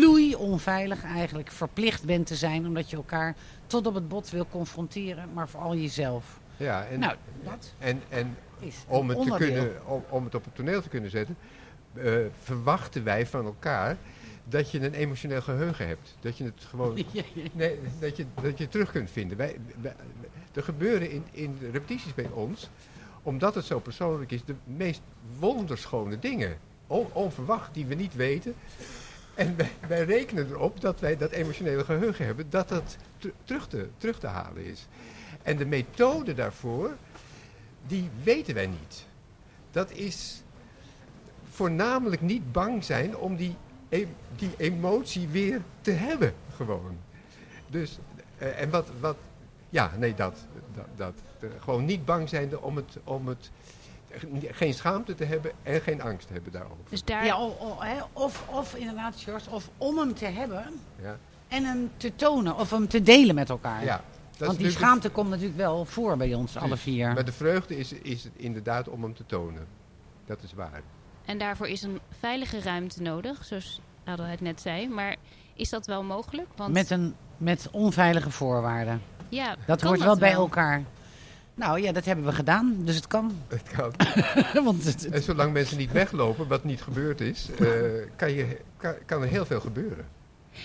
loei 0.00 0.34
onveilig 0.34 1.04
eigenlijk 1.04 1.50
verplicht 1.50 2.04
bent 2.04 2.26
te 2.26 2.34
zijn, 2.36 2.66
omdat 2.66 2.90
je 2.90 2.96
elkaar 2.96 3.34
tot 3.66 3.86
op 3.86 3.94
het 3.94 4.08
bot 4.08 4.30
wil 4.30 4.46
confronteren, 4.50 5.28
maar 5.32 5.48
vooral 5.48 5.76
jezelf. 5.76 6.40
Ja, 6.56 6.84
en, 6.84 6.98
nou, 6.98 7.14
dat 7.44 7.74
en, 7.78 8.02
en 8.08 8.36
is 8.60 8.74
om, 8.86 9.08
het 9.08 9.22
te 9.22 9.34
kunnen, 9.36 9.86
om, 9.86 10.04
om 10.08 10.24
het 10.24 10.34
op 10.34 10.44
het 10.44 10.54
toneel 10.54 10.82
te 10.82 10.88
kunnen 10.88 11.10
zetten, 11.10 11.36
eh, 11.94 12.12
verwachten 12.42 13.04
wij 13.04 13.26
van 13.26 13.44
elkaar 13.44 13.96
dat 14.44 14.70
je 14.70 14.80
een 14.80 14.94
emotioneel 14.94 15.42
geheugen 15.42 15.86
hebt. 15.88 16.16
Dat 16.20 16.38
je 16.38 16.44
het 16.44 16.64
gewoon. 16.68 16.94
Nee, 17.52 17.78
dat 18.00 18.16
je, 18.16 18.24
dat 18.42 18.56
je 18.58 18.62
het 18.62 18.70
terug 18.72 18.90
kunt 18.92 19.10
vinden. 19.10 19.36
Wij, 19.36 19.56
wij- 19.80 19.94
er 20.54 20.62
gebeuren 20.62 21.10
in, 21.10 21.24
in 21.30 21.58
repetities 21.72 22.14
bij 22.14 22.28
ons, 22.32 22.70
omdat 23.22 23.54
het 23.54 23.64
zo 23.64 23.78
persoonlijk 23.80 24.30
is, 24.32 24.44
de 24.44 24.54
meest 24.64 25.00
wonderschone 25.38 26.18
dingen. 26.18 26.56
On- 26.86 27.08
onverwacht, 27.12 27.74
die 27.74 27.86
we 27.86 27.94
niet 27.94 28.14
weten. 28.14 28.54
En 29.34 29.56
wij, 29.56 29.70
wij 29.88 30.04
rekenen 30.04 30.46
erop 30.50 30.80
dat 30.80 31.00
wij 31.00 31.16
dat 31.16 31.30
emotionele 31.30 31.84
geheugen 31.84 32.24
hebben, 32.26 32.46
dat 32.50 32.68
dat 32.68 32.96
ter- 33.18 33.32
terug, 33.44 33.66
te, 33.68 33.88
terug 33.96 34.18
te 34.18 34.26
halen 34.26 34.64
is. 34.64 34.86
En 35.42 35.56
de 35.56 35.66
methode 35.66 36.34
daarvoor, 36.34 36.90
die 37.86 38.10
weten 38.22 38.54
wij 38.54 38.66
niet. 38.66 39.06
Dat 39.70 39.90
is 39.90 40.42
voornamelijk 41.50 42.20
niet 42.20 42.52
bang 42.52 42.84
zijn 42.84 43.16
om 43.16 43.36
die, 43.36 43.56
e- 43.88 44.06
die 44.36 44.50
emotie 44.56 45.28
weer 45.28 45.60
te 45.80 45.90
hebben, 45.90 46.34
gewoon. 46.56 46.96
Dus, 47.68 47.98
eh, 48.38 48.60
en 48.60 48.70
wat, 48.70 48.86
wat, 49.00 49.16
ja, 49.68 49.90
nee, 49.98 50.14
dat, 50.14 50.38
dat, 50.74 50.86
dat. 50.96 51.12
Eh, 51.40 51.48
gewoon 51.60 51.84
niet 51.84 52.04
bang 52.04 52.28
zijn 52.28 52.58
om 52.58 52.76
het, 52.76 52.96
om 53.04 53.28
het, 53.28 53.50
eh, 54.08 54.20
geen 54.50 54.74
schaamte 54.74 55.14
te 55.14 55.24
hebben 55.24 55.52
en 55.62 55.80
geen 55.80 56.02
angst 56.02 56.26
te 56.26 56.32
hebben 56.32 56.52
daarover. 56.52 56.76
Dus 56.88 57.04
daar, 57.04 57.24
Ja, 57.24 57.34
o- 57.36 57.56
o- 57.60 57.80
hè, 57.80 58.00
of, 58.12 58.44
of 58.48 58.74
inderdaad, 58.74 59.14
George, 59.20 59.50
of 59.50 59.68
om 59.78 59.98
hem 59.98 60.14
te 60.14 60.26
hebben 60.26 60.64
Ja, 61.02 61.18
en 61.48 61.64
hem 61.64 61.90
te 61.96 62.14
tonen 62.16 62.56
of 62.56 62.70
hem 62.70 62.88
te 62.88 63.02
delen 63.02 63.34
met 63.34 63.48
elkaar. 63.48 63.84
ja. 63.84 64.02
Dat 64.38 64.46
Want 64.46 64.58
die 64.58 64.70
schaamte 64.70 65.08
komt 65.10 65.28
natuurlijk 65.30 65.56
wel 65.58 65.84
voor 65.84 66.16
bij 66.16 66.34
ons, 66.34 66.56
alle 66.56 66.76
vier. 66.76 67.12
Maar 67.12 67.24
de 67.24 67.32
vreugde 67.32 67.76
is, 67.78 67.92
is 67.92 68.24
het 68.24 68.32
inderdaad 68.36 68.88
om 68.88 69.02
hem 69.02 69.14
te 69.14 69.26
tonen. 69.26 69.66
Dat 70.26 70.42
is 70.42 70.52
waar. 70.52 70.80
En 71.24 71.38
daarvoor 71.38 71.68
is 71.68 71.82
een 71.82 71.98
veilige 72.20 72.60
ruimte 72.60 73.02
nodig, 73.02 73.44
zoals 73.44 73.80
Adelheid 74.04 74.40
net 74.40 74.60
zei. 74.60 74.88
Maar 74.88 75.16
is 75.54 75.68
dat 75.70 75.86
wel 75.86 76.02
mogelijk? 76.02 76.48
Want 76.56 76.72
Met, 76.72 76.90
een, 76.90 77.14
met 77.36 77.68
onveilige 77.70 78.30
voorwaarden. 78.30 79.02
ja, 79.28 79.56
Dat 79.66 79.80
hoort 79.82 80.02
wel 80.02 80.18
bij 80.18 80.32
elkaar. 80.32 80.82
Nou 81.54 81.80
ja, 81.80 81.92
dat 81.92 82.04
hebben 82.04 82.24
we 82.24 82.32
gedaan, 82.32 82.76
dus 82.84 82.94
het 82.96 83.06
kan. 83.06 83.32
Het 83.48 83.62
kan. 83.76 83.92
Want 84.64 84.84
het, 84.84 85.02
het- 85.04 85.12
En 85.12 85.22
zolang 85.22 85.52
mensen 85.52 85.76
niet 85.78 85.92
weglopen, 85.92 86.48
wat 86.48 86.64
niet 86.64 86.82
gebeurd 86.82 87.20
is, 87.20 87.50
eh, 87.58 87.68
kan, 88.16 88.32
je, 88.32 88.56
kan, 88.76 88.94
kan 89.06 89.22
er 89.22 89.28
heel 89.28 89.46
veel 89.46 89.60
gebeuren. 89.60 90.06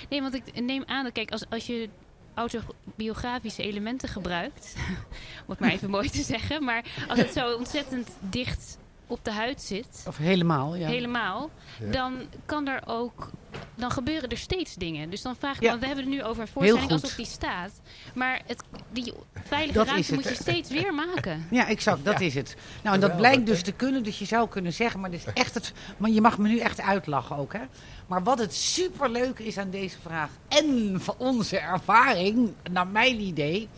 Nee, 0.10 0.22
want 0.22 0.34
ik 0.34 0.62
neem 0.62 0.84
aan 0.86 1.04
dat, 1.04 1.14
kijk, 1.14 1.32
als, 1.32 1.46
als 1.50 1.66
je 1.68 1.90
autobiografische 2.34 3.64
elementen 3.64 4.10
gebruikt, 4.10 4.76
om 5.46 5.50
het 5.50 5.60
maar 5.60 5.72
even 5.72 5.90
mooi 5.90 6.10
te 6.10 6.22
zeggen, 6.22 6.64
maar 6.64 6.86
als 7.08 7.20
het 7.20 7.34
zo 7.34 7.56
ontzettend 7.56 8.10
dicht 8.20 8.78
op 9.14 9.26
de 9.26 9.32
huid 9.32 9.62
zit, 9.62 10.04
of 10.08 10.18
helemaal, 10.18 10.76
ja. 10.76 10.88
helemaal, 10.88 11.50
Ja. 11.80 11.92
dan 11.92 12.14
kan 12.46 12.68
er 12.68 12.82
ook, 12.86 13.30
dan 13.76 13.92
gebeuren 13.92 14.30
er 14.30 14.38
steeds 14.38 14.76
dingen. 14.76 15.10
Dus 15.10 15.22
dan 15.22 15.36
vraag 15.36 15.56
ik, 15.56 15.62
Ja. 15.62 15.68
want 15.70 15.80
we 15.80 15.86
hebben 15.86 16.06
het 16.06 16.14
nu 16.14 16.24
over 16.24 16.42
een 16.42 16.48
voorstelling 16.48 16.92
alsof 16.92 17.14
die 17.16 17.26
staat, 17.26 17.72
maar 18.16 18.42
het, 18.46 18.64
die 18.92 19.14
veilige 19.34 19.78
Dat 19.78 19.88
ruimte 19.88 20.14
moet 20.14 20.24
je 20.24 20.34
steeds 20.36 20.70
weer 20.70 20.94
maken. 20.94 21.48
Ja, 21.52 21.68
exact, 21.68 22.06
dat 22.06 22.20
Ja. 22.20 22.26
is 22.26 22.34
het. 22.36 22.56
Nou, 22.84 22.96
en 22.96 23.02
dat 23.02 23.18
blijkt 23.18 23.46
dus 23.46 23.62
te 23.62 23.72
kunnen, 23.72 24.04
dus 24.04 24.20
je 24.20 24.26
zou 24.26 24.48
kunnen 24.50 24.74
zeggen, 24.74 25.00
maar, 25.00 25.12
dit 25.12 25.20
is 25.28 25.34
echt 25.34 25.54
het, 25.54 25.74
maar 25.98 26.10
je 26.10 26.22
mag 26.22 26.38
me 26.38 26.48
nu 26.48 26.60
echt 26.60 26.82
uitlachen 26.82 27.36
ook, 27.36 27.54
hè. 27.54 27.62
Maar 28.08 28.24
wat 28.24 28.40
het 28.40 28.54
superleuke 28.56 29.46
is 29.46 29.58
aan 29.58 29.70
deze 29.70 29.98
vraag, 30.02 30.30
en 30.48 30.96
van 31.02 31.16
onze 31.18 31.58
ervaring, 31.58 32.54
naar 32.72 32.88
mijn 32.88 33.20
idee, 33.20 33.70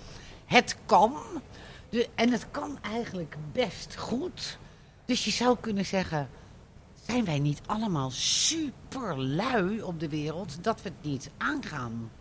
het 0.45 0.77
kan, 0.85 1.13
de, 1.89 2.07
en 2.15 2.31
het 2.31 2.45
kan 2.51 2.77
eigenlijk 2.81 3.35
best 3.51 3.95
goed. 3.97 4.57
Dus 5.05 5.25
je 5.25 5.31
zou 5.31 5.57
kunnen 5.59 5.85
zeggen, 5.85 6.29
zijn 7.05 7.25
wij 7.25 7.39
niet 7.39 7.61
allemaal 7.65 8.11
super 8.11 9.19
lui 9.19 9.81
op 9.81 9.99
de 9.99 10.09
wereld 10.09 10.63
dat 10.63 10.81
we 10.81 10.89
het 10.89 11.11
niet 11.11 11.29
aangaan? 11.37 12.11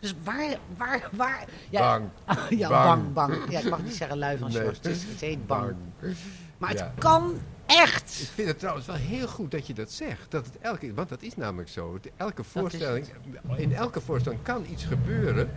Dus 0.00 0.14
waar, 0.24 0.58
waar, 0.76 1.08
waar... 1.12 1.44
Ja, 1.70 1.80
Bang. 1.80 2.08
ja, 2.60 2.68
bang. 2.68 3.12
Bang. 3.12 3.12
bang, 3.12 3.50
Ja, 3.50 3.58
ik 3.58 3.70
mag 3.70 3.82
niet 3.82 3.94
zeggen 3.94 4.18
lui 4.18 4.38
van 4.38 4.52
Nee. 4.52 4.62
Het, 4.62 5.20
heet 5.20 5.46
bang. 5.46 5.74
Maar 6.58 6.70
het 6.70 6.78
Ja. 6.78 6.92
kan 6.98 7.40
echt. 7.66 8.20
Ik 8.20 8.28
vind 8.34 8.48
het 8.48 8.58
trouwens 8.58 8.86
wel 8.86 8.96
heel 8.96 9.28
goed 9.28 9.50
dat 9.50 9.66
je 9.66 9.74
dat 9.74 9.90
zegt. 9.92 10.30
Dat 10.30 10.46
het 10.46 10.58
elke, 10.58 10.94
want 10.94 11.08
dat 11.08 11.22
is 11.22 11.36
namelijk 11.36 11.68
zo. 11.68 11.98
Elke 12.16 12.44
voorstelling, 12.44 13.06
in 13.56 13.74
elke 13.74 14.00
voorstelling 14.00 14.42
kan 14.42 14.66
iets 14.70 14.84
gebeuren 14.84 15.50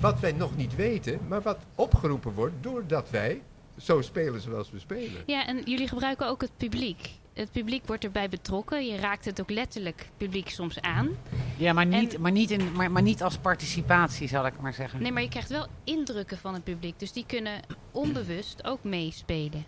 wat 0.00 0.20
wij 0.20 0.32
nog 0.32 0.56
niet 0.56 0.74
weten, 0.76 1.20
maar 1.28 1.42
wat 1.42 1.58
opgeroepen 1.74 2.34
wordt 2.34 2.54
doordat 2.60 3.10
wij 3.10 3.42
zo 3.80 4.00
spelen 4.02 4.40
zoals 4.40 4.70
we 4.70 4.78
spelen. 4.78 5.22
Ja, 5.26 5.46
en 5.46 5.62
jullie 5.64 5.88
gebruiken 5.88 6.26
ook 6.26 6.40
het 6.40 6.56
publiek. 6.56 7.10
Het 7.34 7.52
publiek 7.52 7.86
wordt 7.86 8.04
erbij 8.04 8.28
betrokken. 8.28 8.86
Je 8.86 8.96
raakt 8.96 9.24
het 9.24 9.40
ook 9.40 9.50
letterlijk 9.50 10.08
publiek 10.16 10.48
soms 10.48 10.80
aan. 10.80 11.08
Ja, 11.56 11.72
maar 11.72 11.86
niet, 11.86 12.14
En- 12.14 12.20
maar 12.20 12.32
niet, 12.32 12.50
in, 12.50 12.72
maar, 12.72 12.90
maar 12.90 13.02
niet 13.02 13.22
als 13.22 13.36
participatie, 13.38 14.28
zal 14.28 14.46
ik 14.46 14.60
maar 14.60 14.74
zeggen. 14.74 15.02
Nee, 15.02 15.12
maar 15.12 15.22
je 15.22 15.28
krijgt 15.28 15.48
wel 15.48 15.66
indrukken 15.84 16.38
van 16.38 16.54
het 16.54 16.64
publiek. 16.64 16.98
Dus 16.98 17.12
die 17.12 17.24
kunnen 17.26 17.60
onbewust 17.92 18.64
ook 18.64 18.82
meespelen. 18.84 19.64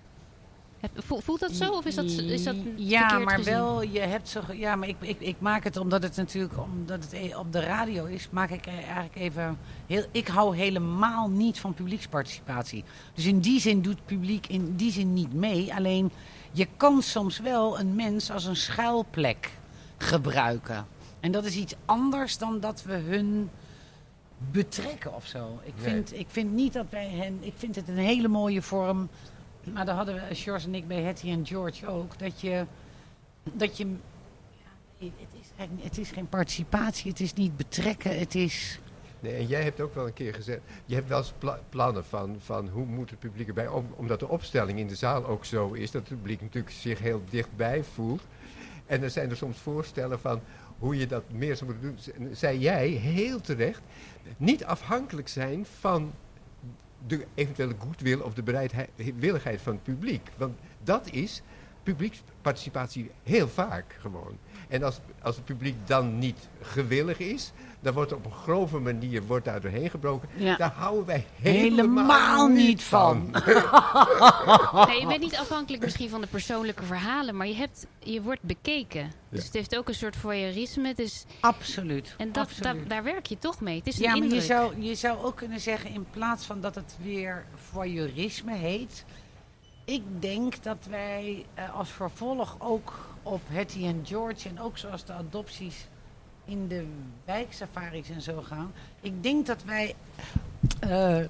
Voelt 0.94 1.40
dat 1.40 1.52
zo? 1.52 1.70
Of 1.72 1.84
is 1.84 1.94
dat, 1.94 2.04
is 2.04 2.44
dat 2.44 2.54
ja, 2.76 3.00
verkeerd 3.08 3.24
maar 3.24 3.36
gezien? 3.36 3.52
wel, 3.54 3.82
je 3.82 4.00
hebt 4.00 4.28
zo. 4.28 4.40
Ja, 4.52 4.76
maar 4.76 4.88
ik, 4.88 4.96
ik, 5.00 5.20
ik 5.20 5.36
maak 5.40 5.64
het 5.64 5.76
omdat 5.76 6.02
het 6.02 6.16
natuurlijk 6.16 6.58
omdat 6.58 7.04
het 7.04 7.12
e- 7.12 7.34
op 7.34 7.52
de 7.52 7.60
radio 7.60 8.04
is, 8.04 8.28
maak 8.30 8.50
ik 8.50 8.66
er 8.66 8.72
eigenlijk 8.72 9.16
even. 9.16 9.58
Heel, 9.86 10.04
ik 10.10 10.28
hou 10.28 10.56
helemaal 10.56 11.28
niet 11.30 11.58
van 11.60 11.74
publieksparticipatie. 11.74 12.84
Dus 13.14 13.24
in 13.26 13.40
die 13.40 13.60
zin 13.60 13.82
doet 13.82 13.94
het 13.94 14.06
publiek 14.06 14.46
in 14.46 14.76
die 14.76 14.92
zin 14.92 15.12
niet 15.12 15.32
mee. 15.34 15.74
Alleen 15.74 16.10
je 16.52 16.66
kan 16.76 17.02
soms 17.02 17.38
wel 17.38 17.78
een 17.80 17.94
mens 17.94 18.30
als 18.30 18.44
een 18.44 18.56
schuilplek 18.56 19.50
gebruiken. 19.98 20.86
En 21.20 21.32
dat 21.32 21.44
is 21.44 21.56
iets 21.56 21.74
anders 21.84 22.38
dan 22.38 22.60
dat 22.60 22.82
we 22.82 22.92
hun 22.94 23.50
betrekken 24.50 25.14
of 25.14 25.26
zo. 25.26 25.60
Ik 25.64 25.72
Nee. 25.76 25.84
vind, 25.92 26.14
ik 26.18 26.26
vind 26.30 26.52
niet 26.52 26.72
dat 26.72 26.86
wij 26.90 27.08
hen. 27.08 27.38
Ik 27.40 27.54
vind 27.56 27.76
het 27.76 27.88
een 27.88 27.96
hele 27.98 28.28
mooie 28.28 28.62
vorm. 28.62 29.08
Maar 29.64 29.84
daar 29.84 29.94
hadden 29.94 30.14
we, 30.14 30.34
George 30.34 30.66
en 30.66 30.74
ik 30.74 30.88
bij 30.88 31.02
Hetty 31.02 31.30
en 31.30 31.46
George 31.46 31.86
ook. 31.86 32.18
Dat 32.18 32.40
je. 32.40 32.64
Dat 33.42 33.76
je 33.76 33.96
het, 34.98 35.10
is, 35.40 35.64
het 35.82 35.98
is 35.98 36.10
geen 36.10 36.28
participatie, 36.28 37.10
het 37.10 37.20
is 37.20 37.34
niet 37.34 37.56
betrekken, 37.56 38.18
het 38.18 38.34
is. 38.34 38.80
Nee, 39.20 39.34
en 39.34 39.46
jij 39.46 39.62
hebt 39.62 39.80
ook 39.80 39.94
wel 39.94 40.06
een 40.06 40.12
keer 40.12 40.34
gezegd, 40.34 40.60
je 40.86 40.94
hebt 40.94 41.08
wel 41.08 41.18
eens 41.18 41.32
pla- 41.38 41.60
plannen 41.68 42.04
van, 42.04 42.36
van 42.38 42.68
hoe 42.68 42.84
moet 42.84 43.10
het 43.10 43.18
publiek 43.18 43.48
erbij, 43.48 43.68
om, 43.68 43.86
omdat 43.96 44.20
de 44.20 44.28
opstelling 44.28 44.78
in 44.78 44.86
de 44.86 44.94
zaal 44.94 45.26
ook 45.26 45.44
zo 45.44 45.72
is, 45.72 45.90
dat 45.90 46.08
het 46.08 46.18
publiek 46.18 46.40
natuurlijk 46.40 46.74
zich 46.74 46.98
heel 46.98 47.22
dichtbij 47.30 47.84
voelt. 47.84 48.22
En 48.86 49.02
er 49.02 49.10
zijn 49.10 49.30
er 49.30 49.36
soms 49.36 49.58
voorstellen 49.58 50.20
van 50.20 50.40
hoe 50.78 50.96
je 50.98 51.06
dat 51.06 51.22
meer 51.32 51.56
zou 51.56 51.70
moeten 51.70 51.96
doen. 52.16 52.34
Zei 52.34 52.58
jij 52.58 52.88
heel 52.88 53.40
terecht, 53.40 53.80
niet 54.36 54.64
afhankelijk 54.64 55.28
zijn 55.28 55.66
van 55.78 56.12
de 57.06 57.26
eventuele 57.34 57.74
goodwill 57.78 58.18
of 58.18 58.34
de 58.34 58.42
bereidwilligheid 58.42 59.60
van 59.60 59.72
het 59.72 59.82
publiek. 59.82 60.28
Want 60.36 60.58
dat 60.84 61.10
is 61.10 61.42
publieksparticipatie 61.82 63.10
heel 63.22 63.48
vaak 63.48 63.96
gewoon. 64.00 64.38
En 64.68 64.82
als, 64.82 64.98
als 65.22 65.36
het 65.36 65.44
publiek 65.44 65.76
dan 65.84 66.18
niet 66.18 66.48
gewillig 66.60 67.18
is, 67.18 67.52
dan 67.80 67.92
wordt 67.94 68.10
er 68.10 68.16
op 68.16 68.24
een 68.24 68.32
grove 68.32 68.78
manier 68.78 69.22
wordt 69.26 69.44
daar 69.44 69.60
doorheen 69.60 69.90
gebroken. 69.90 70.28
Ja. 70.36 70.56
Daar 70.56 70.72
houden 70.72 71.06
wij 71.06 71.26
helemaal, 71.34 71.76
Helemaal 71.76 72.48
niet 72.48 72.82
van. 72.82 73.30
Nee, 74.86 75.00
je 75.00 75.06
bent 75.06 75.20
niet 75.20 75.36
afhankelijk 75.36 75.82
misschien 75.82 76.08
van 76.08 76.20
de 76.20 76.26
persoonlijke 76.26 76.84
verhalen, 76.84 77.36
maar 77.36 77.46
je, 77.46 77.54
hebt, 77.54 77.86
je 77.98 78.22
wordt 78.22 78.42
bekeken. 78.42 79.12
Dus 79.28 79.44
het 79.44 79.52
heeft 79.54 79.76
ook 79.76 79.88
een 79.88 79.94
soort 79.94 80.16
voyeurisme. 80.16 80.92
Is, 80.96 81.24
Absoluut. 81.40 82.14
en 82.18 82.32
dat, 82.32 82.44
absoluut. 82.44 82.82
da- 82.82 82.88
daar 82.94 83.02
werk 83.02 83.26
je 83.26 83.38
toch 83.38 83.60
mee. 83.60 83.78
Het 83.78 83.86
is 83.86 83.96
een 83.96 84.02
Ja, 84.02 84.16
maar 84.16 84.28
je 84.28 84.40
zou, 84.40 84.80
je 84.82 84.94
zou 84.94 85.24
ook 85.24 85.36
kunnen 85.36 85.60
zeggen, 85.60 85.90
in 85.90 86.06
plaats 86.10 86.46
van 86.46 86.60
dat 86.60 86.74
het 86.74 86.96
weer 87.02 87.44
voyeurisme 87.72 88.54
heet. 88.54 89.04
Ik 89.84 90.02
denk 90.18 90.62
dat 90.62 90.86
wij 90.90 91.46
eh, 91.54 91.74
als 91.74 91.90
vervolg 91.90 92.56
ook 92.58 92.92
op 93.22 93.40
Hetty 93.48 93.84
en 93.84 94.00
George 94.04 94.48
en 94.48 94.60
ook 94.60 94.78
zoals 94.78 95.04
de 95.04 95.12
adopties 95.12 95.86
in 96.44 96.68
de 96.68 96.86
wijksafaris 97.24 98.10
en 98.10 98.22
zo 98.22 98.42
gaan. 98.42 98.72
Ik 99.00 99.22
denk 99.22 99.46
dat 99.46 99.64
wij 99.64 99.94
eh, 100.80 101.20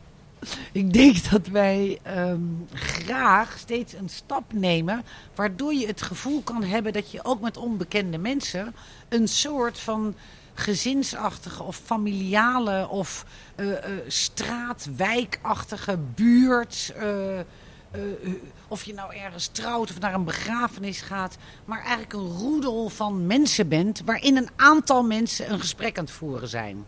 Ik 0.72 0.92
denk 0.92 1.30
dat 1.30 1.46
wij 1.46 1.98
ehm, 2.02 2.40
graag 2.72 3.58
steeds 3.58 3.92
een 3.92 4.08
stap 4.08 4.52
nemen. 4.52 5.04
waardoor 5.34 5.74
je 5.74 5.86
het 5.86 6.02
gevoel 6.02 6.42
kan 6.42 6.62
hebben 6.62 6.92
dat 6.92 7.10
je 7.10 7.24
ook 7.24 7.40
met 7.40 7.56
onbekende 7.56 8.18
mensen. 8.18 8.74
een 9.08 9.28
soort 9.28 9.78
van 9.78 10.14
gezinsachtige 10.54 11.62
of 11.62 11.76
familiale 11.76 12.88
of 12.88 13.24
uh, 13.56 13.74
straatwijkachtige 14.06 15.98
buurt. 16.14 16.94
Uh, 17.96 18.34
of 18.68 18.84
je 18.84 18.94
nou 18.94 19.14
ergens 19.14 19.46
trouwt 19.46 19.90
of 19.90 20.00
naar 20.00 20.14
een 20.14 20.24
begrafenis 20.24 21.00
gaat. 21.00 21.36
Maar 21.64 21.78
eigenlijk 21.78 22.12
een 22.12 22.36
roedel 22.38 22.88
van 22.88 23.26
mensen 23.26 23.68
bent. 23.68 24.02
waarin 24.04 24.36
een 24.36 24.48
aantal 24.56 25.02
mensen 25.02 25.52
een 25.52 25.60
gesprek 25.60 25.98
aan 25.98 26.04
het 26.04 26.12
voeren 26.12 26.48
zijn. 26.48 26.84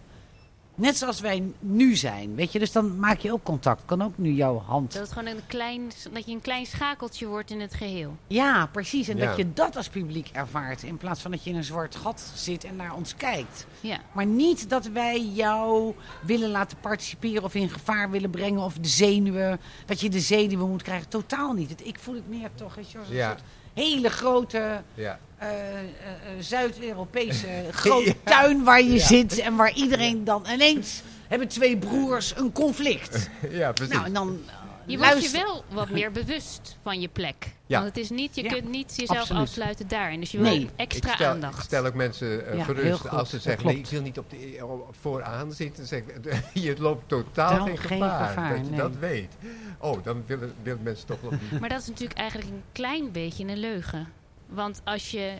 Net 0.82 0.96
zoals 0.96 1.20
wij 1.20 1.52
nu 1.58 1.94
zijn, 1.94 2.34
weet 2.34 2.52
je. 2.52 2.58
Dus 2.58 2.72
dan 2.72 2.98
maak 2.98 3.18
je 3.18 3.32
ook 3.32 3.42
contact. 3.42 3.84
Kan 3.84 4.02
ook 4.02 4.18
nu 4.18 4.32
jouw 4.32 4.58
hand... 4.58 4.92
Dat, 4.92 5.02
het 5.02 5.12
gewoon 5.12 5.28
een 5.28 5.46
klein, 5.46 5.90
dat 6.12 6.26
je 6.26 6.32
een 6.32 6.40
klein 6.40 6.66
schakeltje 6.66 7.26
wordt 7.26 7.50
in 7.50 7.60
het 7.60 7.74
geheel. 7.74 8.16
Ja, 8.26 8.66
precies. 8.66 9.08
En 9.08 9.18
dat 9.18 9.36
je 9.36 9.52
dat 9.52 9.76
als 9.76 9.88
publiek 9.88 10.28
ervaart. 10.32 10.82
In 10.82 10.96
plaats 10.96 11.20
van 11.22 11.30
dat 11.30 11.44
je 11.44 11.50
in 11.50 11.56
een 11.56 11.64
zwart 11.64 11.96
gat 11.96 12.32
zit 12.34 12.64
en 12.64 12.76
naar 12.76 12.94
ons 12.94 13.16
kijkt. 13.16 13.66
Ja. 13.80 13.98
Maar 14.12 14.26
niet 14.26 14.68
dat 14.68 14.86
wij 14.86 15.20
jou 15.20 15.94
willen 16.22 16.50
laten 16.50 16.78
participeren 16.80 17.42
of 17.42 17.54
in 17.54 17.68
gevaar 17.68 18.10
willen 18.10 18.30
brengen. 18.30 18.60
Of 18.60 18.74
de 18.74 18.88
zenuwen, 18.88 19.60
dat 19.86 20.00
je 20.00 20.10
de 20.10 20.20
zenuwen 20.20 20.68
moet 20.68 20.82
krijgen. 20.82 21.08
Totaal 21.08 21.52
niet. 21.52 21.86
Ik 21.86 21.98
voel 21.98 22.14
het 22.14 22.28
meer 22.28 22.50
toch 22.54 22.78
als 22.78 22.94
een 22.94 23.16
ja. 23.16 23.28
soort 23.28 23.42
hele 23.74 24.10
grote... 24.10 24.82
Ja 24.94 25.18
uh, 25.42 25.48
uh, 25.48 26.40
Zuid-Europese 26.40 27.46
grote 27.82 28.16
tuin 28.24 28.64
waar 28.64 28.82
je 28.82 28.98
zit 28.98 29.38
en 29.38 29.56
waar 29.56 29.72
iedereen 29.74 30.24
dan 30.24 30.46
ineens 30.52 31.02
hebben 31.28 31.48
twee 31.48 31.76
broers 31.76 32.36
een 32.36 32.52
conflict. 32.52 33.28
Ja, 33.50 33.72
precies. 33.72 33.94
Nou, 33.94 34.06
en 34.06 34.12
dan 34.12 34.40
je 34.86 34.98
wordt 34.98 35.22
je 35.22 35.30
wel 35.30 35.64
wat 35.68 35.90
meer 35.90 36.10
bewust 36.10 36.76
van 36.82 37.00
je 37.00 37.08
plek. 37.08 37.54
Ja. 37.66 37.80
Want 37.80 37.94
het 37.94 38.04
is 38.04 38.10
niet, 38.10 38.34
je 38.34 38.42
kunt 38.42 38.68
niet 38.68 38.96
jezelf 38.96 39.18
Absoluut. 39.18 39.42
afsluiten 39.42 39.88
daarin. 39.88 40.20
Dus 40.20 40.30
je 40.30 40.38
wil 40.38 40.66
extra 40.76 41.10
ik 41.10 41.14
stel, 41.14 41.30
aandacht. 41.30 41.58
Ik 41.58 41.64
stel 41.64 41.86
ook 41.86 41.94
mensen 41.94 42.56
uh, 42.56 42.64
gerust 42.64 43.08
als 43.08 43.30
ze 43.30 43.38
zeggen, 43.38 43.66
nee, 43.66 43.78
ik 43.78 43.86
wil 43.86 44.02
niet 44.02 44.18
op 44.18 44.30
de, 44.30 44.58
vooraan 45.00 45.52
zitten. 45.52 45.86
Zeg, 45.86 46.02
je 46.52 46.74
loopt 46.78 47.08
totaal 47.08 47.64
geen, 47.64 47.78
geen 47.78 47.88
gevaar, 47.88 48.28
gevaar, 48.28 48.56
dat 48.56 48.68
je 48.68 48.76
dat 48.76 48.96
weet. 48.96 49.32
Oh, 49.78 50.04
dan 50.04 50.22
willen, 50.26 50.54
willen 50.62 50.82
mensen 50.82 51.06
toch 51.06 51.22
nog 51.22 51.32
niet. 51.50 51.60
Maar 51.60 51.68
dat 51.68 51.80
is 51.80 51.88
natuurlijk 51.88 52.18
eigenlijk 52.18 52.50
een 52.50 52.62
klein 52.72 53.12
beetje 53.12 53.44
een 53.44 53.58
leugen. 53.58 54.08
Want 54.48 54.80
als 54.84 55.10
je 55.10 55.32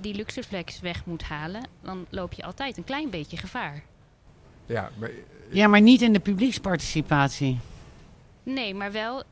die 0.00 0.14
luxeflex 0.14 0.80
weg 0.80 1.04
moet 1.06 1.22
halen, 1.22 1.68
dan 1.82 2.06
loop 2.08 2.32
je 2.32 2.44
altijd 2.44 2.76
een 2.76 2.84
klein 2.84 3.10
beetje 3.10 3.36
gevaar. 3.36 3.82
Ja, 4.66 4.90
maar, 4.98 5.10
ja, 5.50 5.68
maar 5.68 5.80
niet 5.80 6.02
in 6.02 6.12
de 6.12 6.20
publieksparticipatie. 6.20 7.58
Nee, 8.54 8.74
maar 8.74 8.92
wel 8.92 9.22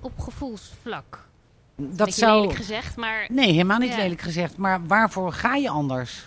op 0.00 0.18
gevoelsvlak. 0.18 1.28
Dat 1.76 2.14
zou. 2.14 2.40
lelijk 2.40 2.56
gezegd, 2.56 2.96
maar. 2.96 3.26
Nee, 3.30 3.50
helemaal 3.50 3.78
niet 3.78 3.96
lelijk 3.96 4.20
gezegd. 4.20 4.56
Maar 4.56 4.86
waarvoor 4.86 5.32
ga 5.32 5.54
je 5.54 5.68
anders? 5.68 6.26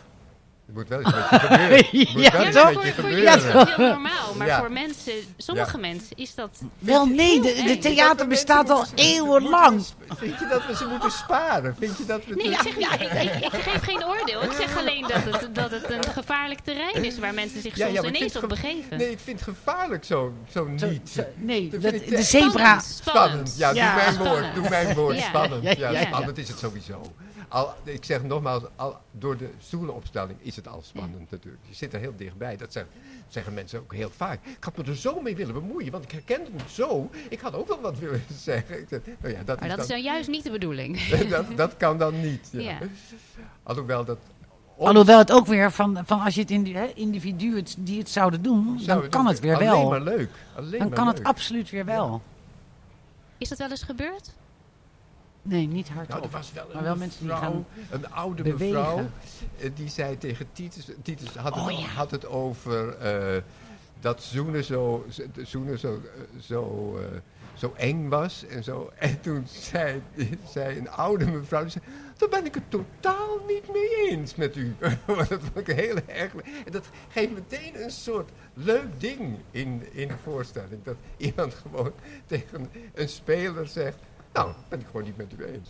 Het 0.66 0.76
moet 0.76 0.88
wel 0.88 1.00
eens 1.00 1.14
een 1.14 1.68
beetje 1.68 2.06
gebeuren. 2.06 2.22
ja, 2.22 2.32
wel 2.32 2.52
toch? 2.52 2.74
Voor, 2.74 2.94
voor 2.94 3.10
jullie 3.10 3.26
is 3.26 3.52
dat 3.52 3.76
heel 3.76 3.88
normaal. 3.88 4.34
Maar 4.38 4.48
ja. 4.48 4.60
voor 4.60 4.72
mensen, 4.72 5.14
sommige 5.38 5.72
ja. 5.72 5.88
mensen 5.88 6.16
is 6.16 6.36
dat... 6.36 6.62
Wel 6.80 7.06
nee, 7.06 7.42
de, 7.42 7.64
de 7.68 7.78
theater 7.78 8.28
bestaat 8.28 8.70
al 8.70 8.86
eeuwenlang. 8.96 9.86
Vind 10.08 10.40
je 10.40 10.48
dat 10.48 10.66
we 10.68 10.76
ze 10.76 10.86
moeten 10.86 11.12
sparen? 11.12 11.76
Vind 11.80 11.98
je 11.98 12.06
dat 12.06 12.26
we 12.26 12.36
nee, 12.36 12.46
ik, 12.46 12.62
zeg 12.62 12.78
niet, 12.78 12.94
ik, 12.94 13.12
ik, 13.12 13.54
ik, 13.54 13.62
geef 13.62 13.84
geen 13.84 14.06
oordeel. 14.06 14.44
Ik 14.44 14.52
zeg 14.52 14.78
alleen 14.78 15.02
dat 15.02 15.42
het, 15.42 15.56
dat 15.56 15.72
het 15.72 15.90
een 15.90 16.04
gevaarlijk 16.04 16.60
terrein 16.60 17.04
is 17.04 17.20
waar 17.20 17.34
mensen 17.34 17.62
zich 17.62 17.78
soms 17.78 18.02
ineens 18.02 18.36
op 18.36 18.50
begeven. 18.50 18.98
Nee, 18.98 19.12
ik 19.12 19.20
vind 19.24 19.40
het 19.40 19.56
gevaarlijk 19.56 20.04
zo, 20.04 20.34
zo 20.52 20.66
niet. 20.66 21.10
Zo, 21.10 21.24
nee, 21.36 21.70
dat, 21.70 21.82
de, 21.82 22.06
de 22.10 22.22
zebra... 22.24 22.80
Spannend. 22.80 23.50
spannend. 23.50 23.58
Ja, 23.58 23.74
doe 23.74 23.96
mijn 23.96 24.18
woord. 24.18 24.56
Doe 24.56 24.70
mijn 24.70 24.96
woord. 24.96 25.20
Spannend. 25.20 25.78
Ja, 25.78 26.02
spannend 26.02 26.38
is 26.38 26.48
het 26.48 26.60
sowieso. 26.60 27.02
Al, 27.48 27.74
ik 27.84 28.04
zeg 28.06 28.24
nogmaals, 28.24 28.64
al, 28.76 28.98
door 29.12 29.38
de 29.38 29.50
stoelenopstelling 29.60 30.38
is 30.42 30.56
het 30.56 30.68
al 30.68 30.82
spannend 30.82 31.32
natuurlijk. 31.32 31.64
Je 31.70 31.76
zit 31.76 31.94
er 31.94 32.00
heel 32.00 32.14
dichtbij. 32.16 32.58
Dat 32.58 32.72
zeggen, 32.72 32.92
zeggen 33.28 33.54
mensen 33.54 33.80
ook 33.80 33.94
heel 33.94 34.10
vaak. 34.10 34.46
Ik 34.46 34.64
had 34.64 34.78
me 34.78 34.84
er 34.84 34.96
zo 34.96 35.22
mee 35.22 35.36
willen 35.36 35.54
bemoeien, 35.54 35.92
want 35.92 36.04
ik 36.04 36.12
herkende 36.12 36.50
het 36.56 36.72
zo. 36.72 37.10
Ik 37.30 37.40
had 37.40 37.54
ook 37.54 37.68
wel 37.68 37.82
wat 37.82 38.00
willen 38.00 38.24
zeggen. 38.38 38.80
Ik 38.80 38.86
zeg, 38.90 39.00
nou 39.22 39.34
ja, 39.34 39.44
dat 39.44 39.60
maar 39.60 39.70
is 39.70 39.76
dat 39.76 39.88
dan, 39.88 39.98
is 39.98 40.04
dan 40.04 40.14
juist 40.14 40.30
niet 40.30 40.44
de 40.44 40.52
bedoeling. 40.52 41.08
dat, 41.30 41.46
dat 41.56 41.78
kan 41.78 41.98
dan 41.98 42.22
niet. 42.22 42.50
Ja. 42.52 42.62
Ja. 42.62 42.80
Alhoewel 43.64 44.06
dat... 44.06 44.18
Alhoewel 44.78 45.18
het 45.18 45.32
ook 45.32 45.46
weer 45.46 45.72
van, 45.72 46.02
van 46.06 46.20
als 46.22 46.36
je 46.36 46.42
het 46.42 46.52
indi 46.52 46.74
hè, 46.74 46.86
individu 46.96 47.56
het, 47.56 47.76
die 47.80 48.00
het 48.00 48.10
zouden 48.10 48.42
doen, 48.42 48.80
Zou 48.80 49.02
dan 49.02 49.10
kan 49.10 49.26
het 49.28 49.40
weer 49.40 49.56
alleen 49.56 49.68
wel. 49.70 49.90
maar 49.90 50.02
leuk. 50.02 50.30
Alleen 50.56 50.72
Dan 50.72 50.80
maar 50.88 50.98
kan 50.98 51.06
leuk. 51.06 51.18
het 51.18 51.28
absoluut 51.28 51.70
weer 51.70 51.86
wel. 51.86 52.22
Is 53.38 53.50
dat 53.50 53.58
wel 53.58 53.70
eens 53.70 53.84
gebeurd? 53.84 54.34
Nee, 55.48 55.68
niet 55.68 55.90
hardop. 55.90 56.10
Nou, 56.10 56.24
er 56.24 56.30
was 56.30 56.52
wel 56.54 56.66
een 56.68 56.74
Maar 56.74 56.84
wel 56.84 56.96
mensen 56.96 57.26
die 57.28 57.36
gaan 57.36 57.66
een 57.90 58.12
oude 58.12 58.44
bewegen. 58.44 58.76
mevrouw, 58.76 59.06
eh, 59.60 59.70
die 59.76 59.90
zei 59.90 60.18
tegen 60.18 60.46
Titus, 60.54 60.88
Titus 61.02 61.36
had, 61.36 61.56
het, 61.56 61.64
Oh, 61.64 61.72
ja. 61.80 61.86
had 61.88 62.12
het 62.12 62.26
over 62.26 62.90
eh, 62.98 63.42
dat 64.00 64.24
zoenen 64.24 64.64
zo, 64.64 65.06
zo- 65.10 65.24
zoenen 65.44 65.80
zo, 65.80 65.94
eh, 65.94 66.40
zo, 66.42 67.00
zo 67.54 67.74
eng 67.78 68.08
was 68.10 68.46
en 68.46 68.64
zo. 68.64 68.92
En 68.98 69.22
toen 69.22 69.44
zei, 69.48 70.02
zei 70.54 70.78
een 70.78 70.90
oude 70.90 71.26
mevrouw, 71.26 71.62
die 71.62 71.72
zei, 71.72 71.84
daar 72.18 72.30
ben 72.30 72.46
ik 72.46 72.54
het 72.54 72.70
totaal 72.70 73.40
niet 73.48 73.72
mee 73.74 74.10
eens 74.10 74.36
met 74.36 74.56
u. 74.56 74.76
dat 75.06 75.28
vond 75.28 75.58
ik 75.70 75.76
heel 75.76 75.96
erg. 76.06 76.36
En 76.66 76.72
dat 76.72 76.86
geeft 77.10 77.32
meteen 77.34 77.84
een 77.84 77.92
soort 77.92 78.30
leuk 78.54 78.88
ding 79.00 79.38
in, 79.52 79.84
in 79.92 80.08
de 80.08 80.18
voorstelling. 80.24 80.84
Dat 80.84 80.96
iemand 81.18 81.54
gewoon 81.54 81.92
tegen 82.26 82.70
een 82.94 83.10
speler 83.10 83.68
zegt, 83.68 83.98
nou, 84.36 84.54
ben 84.70 84.80
ik 84.80 84.86
gewoon 84.86 85.04
niet 85.04 85.18
met 85.18 85.34
u 85.38 85.44
eens. 85.44 85.70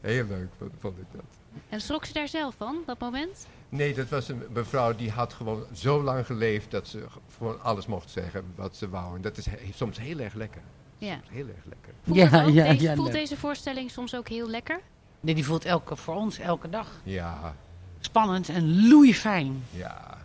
Heel 0.00 0.24
leuk 0.26 0.48
vond, 0.80 0.98
ik 0.98 1.04
dat. 1.12 1.24
En 1.68 1.80
schrok 1.80 2.04
ze 2.04 2.12
daar 2.12 2.28
zelf 2.28 2.54
van, 2.54 2.76
dat 2.86 2.98
moment? 3.00 3.46
Nee, 3.68 3.94
dat 3.94 4.08
was 4.08 4.28
een 4.28 4.42
mevrouw 4.52 4.94
die 4.94 5.10
had 5.10 5.32
gewoon 5.32 5.64
zo 5.72 6.02
lang 6.02 6.26
geleefd 6.26 6.70
dat 6.70 6.88
ze 6.88 7.06
gewoon 7.36 7.62
alles 7.62 7.86
mocht 7.86 8.10
zeggen 8.10 8.44
wat 8.54 8.76
ze 8.76 8.88
wou. 8.88 9.16
En 9.16 9.22
dat 9.22 9.36
is 9.36 9.46
he- 9.46 9.56
soms 9.74 9.98
heel 9.98 10.18
erg 10.18 10.34
lekker. 10.34 10.62
Ja. 10.98 11.14
Soms 11.14 11.28
heel 11.30 11.48
erg 11.48 11.64
lekker. 11.64 11.92
Voelt, 12.02 12.16
Ja, 12.18 12.42
ja, 12.42 12.68
deze, 12.72 12.82
ja, 12.82 12.94
voelt 12.94 13.06
leuk. 13.08 13.16
deze 13.16 13.36
voorstelling 13.36 13.90
soms 13.90 14.14
ook 14.16 14.28
heel 14.28 14.48
lekker? 14.48 14.80
Nee, 15.20 15.34
die 15.34 15.44
voelt 15.44 15.64
elke, 15.64 15.96
voor 15.96 16.14
ons 16.14 16.38
elke 16.38 16.68
dag 16.70 17.00
Ja, 17.04 17.56
spannend 18.00 18.48
en 18.48 18.88
loeifijn. 18.88 19.62
ja, 19.70 20.18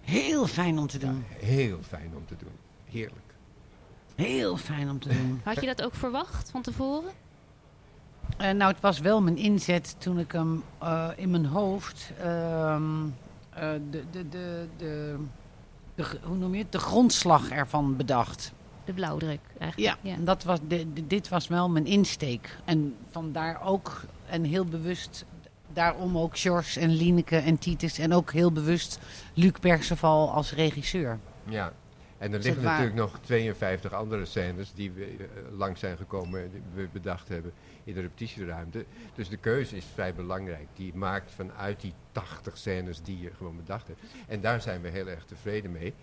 Heel 0.00 0.46
fijn 0.46 0.78
om 0.78 0.86
te 0.86 0.98
ja, 1.00 1.06
doen. 1.06 1.24
heel 1.28 1.78
fijn 1.88 2.12
om 2.16 2.26
te 2.26 2.36
doen. 2.36 2.52
Heerlijk. 2.84 3.34
Heel 4.14 4.56
fijn 4.56 4.90
om 4.90 4.98
te 5.00 5.08
doen. 5.08 5.40
Had 5.44 5.60
je 5.60 5.66
dat 5.66 5.82
ook 5.82 5.94
verwacht 5.94 6.50
van 6.50 6.62
tevoren? 6.62 7.10
Eh, 8.36 8.50
nou, 8.50 8.72
het 8.72 8.80
was 8.80 8.98
wel 8.98 9.22
mijn 9.22 9.36
inzet 9.36 9.94
toen 9.98 10.18
ik 10.18 10.32
hem 10.32 10.62
eh, 10.78 11.08
in 11.16 11.30
mijn 11.30 11.46
hoofd 11.46 12.10
ehm, 12.20 12.82
eh, 13.50 13.70
de, 13.90 14.04
de, 14.10 14.28
de, 14.28 14.66
de, 14.76 15.16
hoe 16.22 16.36
noem 16.36 16.54
je 16.54 16.62
het? 16.62 16.72
De 16.72 16.78
grondslag 16.78 17.50
ervan 17.50 17.96
bedacht. 17.96 18.52
De 18.84 18.92
blauwdruk 18.92 19.40
Ja, 19.54 19.60
eigenlijk. 19.60 19.98
en 20.04 20.24
dat 20.24 20.42
was 20.44 20.58
de, 20.68 20.92
de- 20.92 21.06
dit 21.06 21.28
was 21.28 21.48
wel 21.48 21.68
mijn 21.70 21.86
insteek. 21.86 22.58
En 22.64 22.94
vandaar 23.10 23.62
ook, 23.62 24.00
en 24.26 24.44
heel 24.44 24.64
bewust, 24.64 25.24
daarom 25.72 26.18
ook 26.18 26.38
George 26.38 26.80
en 26.80 26.90
Lieneke 26.90 27.36
en 27.36 27.58
Titus. 27.58 27.98
En 27.98 28.12
ook 28.14 28.32
heel 28.32 28.52
bewust 28.52 28.98
Luc 29.34 29.52
Perceval 29.60 30.30
als 30.32 30.52
regisseur. 30.52 31.18
Ja. 31.48 31.72
En 32.18 32.32
er 32.32 32.38
liggen 32.38 32.62
waar? 32.62 32.72
natuurlijk 32.72 32.96
nog 32.96 33.18
52 33.20 33.92
andere 33.92 34.24
scènes 34.24 34.72
die 34.74 34.90
we 34.90 35.04
eh, 35.04 35.58
lang 35.58 35.78
zijn 35.78 35.96
gekomen 35.96 36.42
en 36.42 36.50
die 36.50 36.62
we 36.74 36.88
bedacht 36.92 37.28
hebben 37.28 37.52
in 37.84 37.94
de 37.94 38.00
repetitieruimte. 38.00 38.84
Dus 39.14 39.28
de 39.28 39.36
keuze 39.36 39.76
is 39.76 39.84
vrij 39.94 40.14
belangrijk. 40.14 40.68
Die 40.74 40.94
maakt 40.94 41.32
vanuit 41.32 41.80
die 41.80 41.94
80 42.12 42.56
scènes 42.56 43.02
die 43.02 43.20
je 43.20 43.30
gewoon 43.36 43.56
bedacht 43.56 43.86
hebt. 43.86 44.00
En 44.28 44.40
daar 44.40 44.60
zijn 44.60 44.80
we 44.80 44.88
heel 44.88 45.06
erg 45.06 45.24
tevreden 45.24 45.72
mee. 45.72 45.94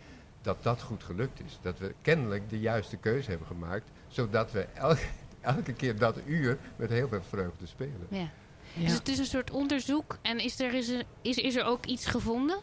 Dat 0.42 0.64
dat 0.64 0.82
goed 0.82 1.04
gelukt 1.04 1.40
is. 1.46 1.60
Dat 1.62 1.80
we 1.80 1.94
kennelijk 2.02 2.50
de 2.50 2.60
juiste 2.60 2.98
keuze 2.98 3.30
hebben 3.30 3.48
gemaakt. 3.48 3.90
Zodat 4.08 4.52
we 4.52 4.62
elke, 4.74 5.06
elke 5.42 5.74
keer 5.74 5.98
dat 5.98 6.18
uur 6.26 6.58
met 6.76 6.90
heel 6.90 7.08
veel 7.08 7.24
vreugde 7.24 7.66
spelen. 7.66 8.08
Ja. 8.10 8.30
Ja. 8.74 8.86
Dus 8.86 8.94
het 8.94 9.08
is 9.08 9.18
een 9.18 9.26
soort 9.26 9.52
onderzoek. 9.52 10.18
En 10.22 10.40
is 10.40 10.60
er, 10.60 10.74
is, 10.74 10.90
er, 10.90 11.04
is, 11.22 11.38
is 11.38 11.56
er 11.56 11.66
ook 11.66 11.86
iets 11.86 12.06
gevonden? 12.06 12.60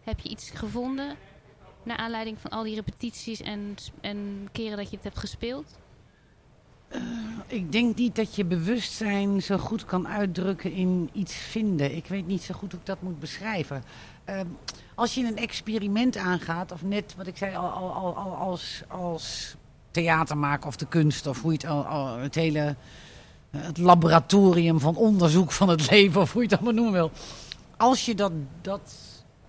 Heb 0.00 0.20
je 0.20 0.28
iets 0.28 0.50
gevonden 0.50 1.16
naar 1.82 1.96
aanleiding 1.96 2.38
van 2.40 2.50
al 2.50 2.62
die 2.62 2.74
repetities 2.74 3.40
en, 3.40 3.74
en 4.00 4.48
keren 4.52 4.76
dat 4.76 4.90
je 4.90 4.96
het 4.96 5.04
hebt 5.04 5.18
gespeeld? 5.18 5.78
Ik 7.46 7.72
denk 7.72 7.96
niet 7.96 8.16
dat 8.16 8.34
je 8.34 8.44
bewustzijn 8.44 9.42
zo 9.42 9.58
goed 9.58 9.84
kan 9.84 10.08
uitdrukken 10.08 10.72
in 10.72 11.10
iets 11.12 11.34
vinden. 11.34 11.96
Ik 11.96 12.06
weet 12.06 12.26
niet 12.26 12.42
zo 12.42 12.54
goed 12.54 12.70
hoe 12.70 12.80
ik 12.80 12.86
dat 12.86 13.02
moet 13.02 13.20
beschrijven. 13.20 13.82
Ehm, 14.24 14.46
als 14.94 15.14
je 15.14 15.24
een 15.26 15.36
experiment 15.36 16.16
aangaat, 16.16 16.72
of 16.72 16.82
net 16.82 17.14
wat 17.16 17.26
ik 17.26 17.36
zei, 17.36 17.56
al, 17.56 17.68
al, 17.68 17.92
al, 17.92 18.16
al- 18.16 18.34
als, 18.34 18.82
als 18.88 19.54
theater 19.90 20.38
maken 20.38 20.68
of 20.68 20.76
de 20.76 20.86
kunst, 20.86 21.26
of 21.26 21.42
hoe 21.42 21.52
je 21.52 21.56
het, 21.56 21.66
al, 21.66 21.84
al- 21.84 22.16
het 22.18 22.34
hele 22.34 22.76
eh, 23.50 23.60
het 23.62 23.78
laboratorium 23.78 24.80
van 24.80 24.96
onderzoek 24.96 25.52
van 25.52 25.68
het 25.68 25.90
leven, 25.90 26.20
of 26.20 26.32
hoe 26.32 26.42
je 26.42 26.48
het 26.48 26.56
allemaal 26.56 26.74
noemen 26.82 26.92
wil. 26.92 27.10
Als 27.76 28.04
je 28.04 28.14
dat, 28.14 28.32
dat, 28.60 28.94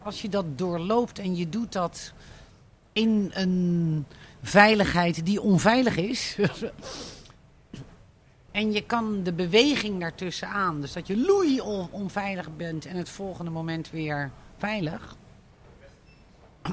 als 0.03 0.21
je 0.21 0.29
dat 0.29 0.57
doorloopt 0.57 1.19
en 1.19 1.35
je 1.35 1.49
doet 1.49 1.71
dat 1.71 2.13
in 2.93 3.31
een 3.33 4.05
veiligheid 4.41 5.25
die 5.25 5.41
onveilig 5.41 5.97
is. 5.97 6.37
en 8.51 8.71
je 8.71 8.85
kan 8.85 9.23
de 9.23 9.33
beweging 9.33 9.99
daartussen 9.99 10.47
aan. 10.47 10.81
Dus 10.81 10.93
dat 10.93 11.07
je 11.07 11.17
loei 11.17 11.61
on- 11.61 11.87
onveilig 11.91 12.55
bent 12.55 12.85
en 12.85 12.95
het 12.95 13.09
volgende 13.09 13.51
moment 13.51 13.89
weer 13.89 14.31
veilig. 14.57 15.15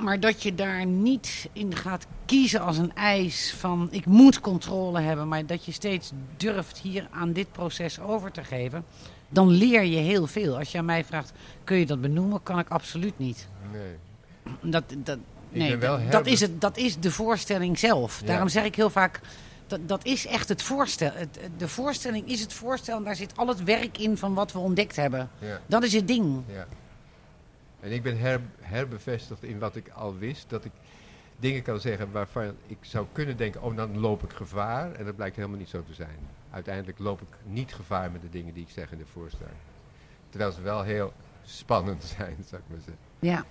Maar 0.03 0.21
dat 0.21 0.43
je 0.43 0.55
daar 0.55 0.87
niet 0.87 1.49
in 1.53 1.77
gaat 1.77 2.07
kiezen 2.27 2.61
als 2.61 2.79
een 2.79 2.95
eis 2.95 3.55
van 3.59 3.89
ik 3.91 4.07
moet 4.07 4.41
controle 4.41 5.01
hebben. 5.01 5.29
Maar 5.29 5.47
dat 5.47 5.65
je 5.65 5.73
steeds 5.73 6.13
durft 6.37 6.79
hier 6.79 7.09
aan 7.11 7.33
dit 7.33 7.53
proces 7.53 8.01
over 8.01 8.31
te 8.31 8.45
geven. 8.45 8.85
Dan 9.29 9.49
leer 9.49 9.83
je 9.85 9.97
heel 9.97 10.27
veel. 10.27 10.59
Als 10.59 10.73
je 10.73 10.79
aan 10.79 10.85
mij 10.85 11.05
vraagt, 11.05 11.33
kun 11.65 11.77
je 11.77 11.87
dat 11.87 12.01
benoemen? 12.01 12.43
Kan 12.43 12.59
ik 12.59 12.69
absoluut 12.69 13.19
niet. 13.19 13.49
Nee. 13.73 14.71
Dat, 14.71 14.85
dat, 14.99 15.19
nee, 15.51 15.79
dat, 16.11 16.27
is 16.27 16.41
het, 16.41 16.61
dat 16.61 16.77
is 16.77 16.97
de 16.99 17.11
voorstelling 17.11 17.79
zelf. 17.79 18.21
Ja. 18.21 18.27
Daarom 18.27 18.49
zeg 18.49 18.65
ik 18.65 18.75
heel 18.75 18.91
vaak, 18.91 19.21
dat, 19.67 19.81
dat 19.89 20.05
is 20.05 20.27
echt 20.27 20.49
het 20.49 20.63
voorstel. 20.63 21.11
Het- 21.15 21.39
de 21.57 21.69
voorstelling 21.69 22.29
is 22.29 22.41
het 22.41 22.53
voorstel 22.53 22.97
en 22.97 23.05
daar 23.05 23.17
zit 23.17 23.37
al 23.37 23.47
het 23.49 23.65
werk 23.65 23.99
in 23.99 24.17
van 24.17 24.35
wat 24.35 24.53
we 24.53 24.59
ontdekt 24.59 24.97
hebben. 24.97 25.31
Ja. 25.39 25.61
Dat 25.67 25.83
is 25.83 25.93
het 25.93 26.07
ding. 26.09 26.43
Ja. 26.47 26.67
En 27.81 27.93
ik 27.93 28.03
ben 28.03 28.19
her, 28.19 28.41
herbevestigd 28.61 29.43
in 29.43 29.59
wat 29.59 29.77
ik 29.77 29.89
al 29.89 30.17
wist. 30.19 30.51
Dat 30.51 30.65
ik 30.65 30.73
dingen 31.37 31.63
kan 31.63 31.81
zeggen 31.81 32.13
waarvan 32.13 32.55
ik 32.67 32.79
zou 32.81 33.07
kunnen 33.13 33.37
denken, 33.37 33.63
oh 33.63 33.77
dan 33.77 33.99
loop 33.99 34.23
ik 34.23 34.33
gevaar. 34.33 34.93
En 34.93 35.05
dat 35.05 35.17
blijkt 35.17 35.37
helemaal 35.37 35.59
niet 35.59 35.69
zo 35.69 35.83
te 35.83 35.95
zijn. 35.95 36.19
Uiteindelijk 36.51 36.99
loop 36.99 37.21
ik 37.21 37.29
niet 37.45 37.75
gevaar 37.75 38.11
met 38.11 38.23
de 38.23 38.29
dingen 38.31 38.55
die 38.55 38.63
ik 38.63 38.71
zeg 38.71 38.93
in 38.93 38.99
de 38.99 39.07
voorstelling. 39.07 39.57
Terwijl 40.31 40.53
ze 40.53 40.63
wel 40.63 40.83
heel 40.83 41.13
spannend 41.45 42.05
zijn, 42.17 42.37
zou 42.47 42.63
ik 42.63 42.69
maar 42.71 42.79
zeggen. 42.85 43.03
Ja. 43.19 43.45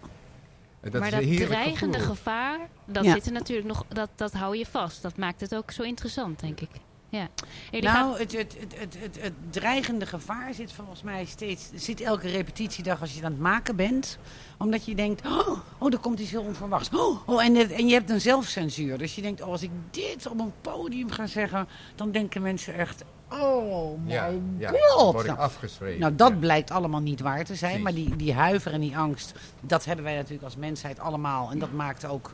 En 0.80 0.92
dat 0.92 1.02
maar 1.02 1.12
dat 1.12 1.22
dreigende 1.22 1.98
gevoel. 2.00 2.16
gevaar, 2.16 2.60
dat 2.86 3.04
Ja. 3.06 3.14
zit 3.14 3.26
er 3.26 3.32
natuurlijk 3.32 3.68
nog, 3.68 3.86
dat, 3.88 4.10
dat 4.16 4.34
hou 4.34 4.58
je 4.58 4.66
vast. 4.66 5.02
Dat 5.02 5.18
maakt 5.18 5.42
het 5.42 5.56
ook 5.56 5.72
zo 5.72 5.84
interessant, 5.84 6.40
denk 6.40 6.60
ik. 6.60 6.70
Ja. 7.10 7.28
Nou, 7.72 8.20
het, 8.20 8.32
het, 8.38 8.56
het, 8.60 8.76
het, 8.80 8.96
het, 9.00 9.18
het 9.22 9.34
dreigende 9.50 10.06
gevaar 10.06 10.54
zit 10.54 10.72
volgens 10.72 11.02
mij 11.02 11.26
steeds... 11.26 11.70
zit 11.76 12.02
elke 12.02 12.28
repetitiedag 12.30 13.02
als 13.02 13.10
je 13.10 13.16
het 13.16 13.26
aan 13.26 13.32
het 13.32 13.42
maken 13.42 13.76
bent. 13.76 14.18
Omdat 14.58 14.86
je 14.86 14.96
denkt, 14.96 15.26
oh, 15.26 15.58
oh 15.78 15.94
er 15.94 16.00
komt 16.00 16.20
iets 16.20 16.32
heel 16.32 16.42
onverwachts. 16.42 16.90
Oh, 16.90 17.18
oh, 17.30 17.44
en, 17.44 17.56
het- 17.56 17.72
en 17.72 17.88
je 17.88 17.94
hebt 17.94 18.10
een 18.10 18.22
zelfcensuur. 18.22 18.98
Dus 18.98 19.16
je 19.16 19.22
denkt, 19.22 19.42
oh, 19.42 19.48
als 19.48 19.62
ik 19.62 19.70
dit 19.92 20.28
op 20.28 20.40
een 20.40 20.54
podium 20.62 21.10
ga 21.10 21.28
zeggen... 21.28 21.68
dan 21.96 22.12
denken 22.12 22.42
mensen 22.42 22.74
echt, 22.74 23.04
oh 23.32 24.00
my 24.04 24.12
Ja, 24.12 24.30
ja, 24.58 24.72
dan 24.72 24.80
god. 24.82 25.14
word 25.14 25.26
ik 25.26 25.32
Nou, 25.32 25.44
afgeschreven. 25.44 26.00
nou, 26.00 26.16
dat 26.16 26.30
Ja. 26.32 26.36
blijkt 26.38 26.72
allemaal 26.72 27.02
niet 27.02 27.20
waar 27.22 27.46
te 27.46 27.56
zijn. 27.56 27.82
Precies. 27.82 28.00
Maar 28.08 28.10
die, 28.10 28.26
die 28.26 28.34
huiver 28.34 28.74
en 28.74 28.80
die 28.82 28.98
angst, 28.98 29.34
dat 29.62 29.86
hebben 29.86 30.06
wij 30.06 30.16
natuurlijk 30.16 30.44
als 30.44 30.56
mensheid 30.56 31.00
allemaal. 31.00 31.52
En 31.52 31.60
dat 31.60 31.72
maakt 31.72 32.06
ook 32.06 32.34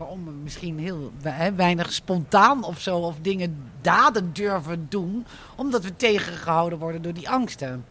waarom 0.00 0.24
we 0.24 0.30
misschien 0.30 0.78
heel 0.78 1.12
weinig 1.54 1.92
spontaan 1.92 2.64
of 2.64 2.80
zo, 2.80 2.98
of 2.98 3.16
dingen, 3.20 3.70
daden 3.80 4.32
durven 4.32 4.86
doen. 4.88 5.26
Omdat 5.56 5.84
we 5.84 5.96
tegengehouden 5.96 6.78
worden 6.78 7.02
door 7.02 7.12
die 7.12 7.28
angsten. 7.28 7.84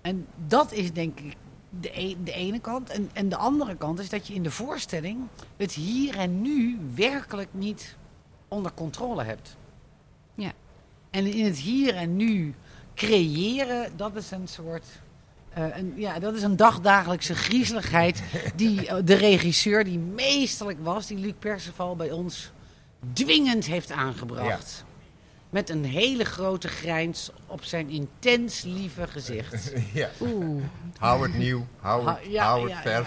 En 0.00 0.26
dat 0.46 0.72
is 0.72 0.92
denk 0.92 1.20
ik 1.20 1.36
de, 1.80 2.00
e- 2.00 2.16
de 2.24 2.32
ene 2.32 2.60
kant. 2.60 2.90
En, 2.90 3.10
en 3.12 3.28
de 3.28 3.36
andere 3.36 3.76
kant 3.76 3.98
is 3.98 4.08
dat 4.08 4.26
je 4.26 4.34
in 4.34 4.42
de 4.42 4.50
voorstelling 4.50 5.26
het 5.56 5.72
hier 5.72 6.16
en 6.18 6.40
nu 6.40 6.78
werkelijk 6.94 7.48
niet 7.50 7.96
onder 8.48 8.72
controle 8.74 9.22
hebt. 9.22 9.56
Ja. 10.34 10.52
En 11.10 11.26
in 11.26 11.44
het 11.44 11.58
hier 11.58 11.94
en 11.94 12.16
nu 12.16 12.54
creëren, 12.94 13.96
dat 13.96 14.16
is 14.16 14.30
een 14.30 14.48
soort. 14.48 14.86
Eh, 15.54 15.76
een, 15.76 15.92
ja, 15.96 16.18
dat 16.18 16.34
is 16.34 16.42
een 16.42 16.56
dagdagelijkse 16.56 17.34
griezeligheid 17.34 18.22
die 18.56 18.86
eh, 18.86 18.96
de 19.04 19.14
regisseur, 19.14 19.84
die 19.84 19.98
meesterlijk 19.98 20.78
was, 20.82 21.06
die 21.06 21.18
Luc 21.18 21.34
Perceval 21.38 21.96
bij 21.96 22.10
ons 22.10 22.52
dwingend 23.12 23.66
heeft 23.66 23.90
aangebracht. 23.90 24.84
Met 25.50 25.70
een 25.70 25.84
hele 25.84 26.24
grote 26.24 26.68
grijns 26.68 27.30
op 27.46 27.64
zijn 27.64 27.88
intens 27.88 28.62
lieve 28.62 29.06
gezicht. 29.06 29.72
ja. 29.92 30.10
Oeh, 30.20 30.62
Hou 30.98 31.22
het 31.22 31.34
nieuw, 31.34 31.66
hou 31.80 32.06
het, 32.08 32.16
Ha- 32.16 32.20
ja, 32.28 33.02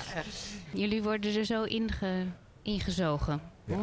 jullie 0.73 1.03
worden 1.03 1.35
er 1.35 1.45
zo 1.45 1.63
inge, 1.63 2.25
ingezogen. 2.61 3.41
Ja. 3.65 3.75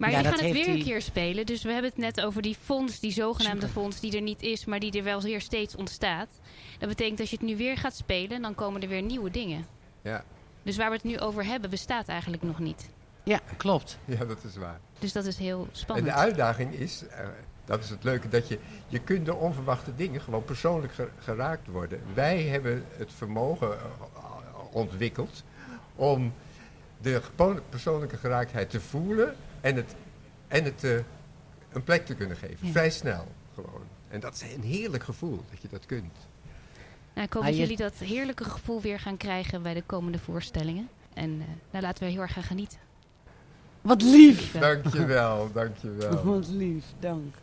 Maar 0.00 0.10
Ja, 0.10 0.16
jullie 0.16 0.30
dat 0.30 0.40
gaan 0.40 0.48
het 0.56 0.66
weer 0.66 0.74
een 0.74 0.82
keer 0.84 1.02
spelen. 1.02 1.46
Dus 1.46 1.62
we 1.62 1.72
hebben 1.72 1.90
het 1.90 1.98
net 2.00 2.20
over 2.20 2.42
die 2.42 2.56
fonds, 2.62 3.00
die 3.00 3.12
zogenaamde 3.12 3.66
Super. 3.66 3.80
fonds, 3.82 4.00
die 4.00 4.16
er 4.16 4.22
niet 4.22 4.42
is, 4.42 4.64
maar 4.64 4.80
die 4.80 4.92
er 4.98 5.04
wel 5.04 5.20
weer 5.22 5.40
steeds 5.40 5.76
ontstaat. 5.76 6.28
Dat 6.78 6.88
betekent 6.88 7.20
als 7.20 7.30
je 7.30 7.36
het 7.36 7.44
nu 7.46 7.56
weer 7.56 7.76
gaat 7.76 7.96
spelen, 7.96 8.42
dan 8.42 8.54
komen 8.54 8.82
er 8.82 8.88
weer 8.88 9.02
nieuwe 9.02 9.30
dingen. 9.30 9.66
Ja. 10.02 10.24
Dus 10.62 10.76
waar 10.76 10.88
we 10.90 10.94
het 10.96 11.04
nu 11.04 11.18
over 11.18 11.44
hebben, 11.44 11.70
bestaat 11.70 12.08
eigenlijk 12.08 12.42
nog 12.42 12.58
niet. 12.58 12.88
Ja, 13.24 13.40
klopt. 13.56 13.98
ja, 14.04 14.24
dat 14.24 14.44
is 14.44 14.56
waar. 14.56 14.80
Dus 14.98 15.12
dat 15.12 15.24
is 15.24 15.36
heel 15.38 15.60
En 15.70 15.76
spannend. 15.76 16.06
de 16.08 16.14
uitdaging 16.14 16.74
is, 16.74 17.02
eh, 17.10 17.26
dat 17.64 17.84
is 17.84 17.90
het 17.90 18.04
leuke, 18.04 18.28
dat 18.28 18.48
je, 18.48 18.58
je 18.88 18.98
kunt 18.98 19.26
door 19.26 19.40
onverwachte 19.40 19.94
dingen 19.96 20.20
gewoon 20.20 20.44
persoonlijk 20.44 20.92
ge- 20.92 21.08
geraakt 21.18 21.66
worden. 21.66 22.00
Wij 22.14 22.42
hebben 22.42 22.84
het 22.96 23.10
vermogen 23.16 23.72
eh, 23.72 23.84
ontwikkeld 24.72 25.42
om 25.96 26.32
de 27.00 27.20
persoonlijke 27.68 28.16
geraaktheid 28.16 28.70
te 28.70 28.80
voelen 28.80 29.34
en 29.60 29.76
het, 29.76 29.94
en 30.48 30.64
het 30.64 30.84
eh, 30.84 30.90
een 31.72 31.84
plek 31.84 32.06
te 32.06 32.14
kunnen 32.14 32.36
geven. 32.36 32.66
Ja. 32.66 32.70
Vrij 32.72 32.90
snel 32.90 33.26
gewoon. 33.54 33.82
En 34.08 34.20
dat 34.20 34.34
is 34.34 34.54
een 34.54 34.62
heerlijk 34.62 35.02
gevoel 35.04 35.40
dat 35.50 35.62
je 35.62 35.68
dat 35.70 35.86
kunt. 35.86 36.12
Nou, 37.14 37.26
ik 37.26 37.32
hoop 37.32 37.42
Ah, 37.42 37.48
dat 37.48 37.56
je- 37.56 37.62
jullie 37.62 37.76
dat 37.76 37.94
heerlijke 37.94 38.44
gevoel 38.44 38.80
weer 38.80 39.00
gaan 39.00 39.16
krijgen 39.16 39.62
bij 39.62 39.74
de 39.74 39.82
komende 39.82 40.18
voorstellingen. 40.18 40.88
En 41.14 41.40
eh 41.40 41.46
nou, 41.70 41.84
laten 41.84 42.04
we 42.04 42.10
heel 42.10 42.20
erg 42.20 42.32
gaan 42.32 42.42
genieten. 42.42 42.78
Wat 43.80 44.02
lief. 44.02 44.52
Dankjewel, 44.52 45.50
dankjewel. 45.52 46.24
Wat 46.24 46.48
lief, 46.48 46.84
dank. 46.98 47.34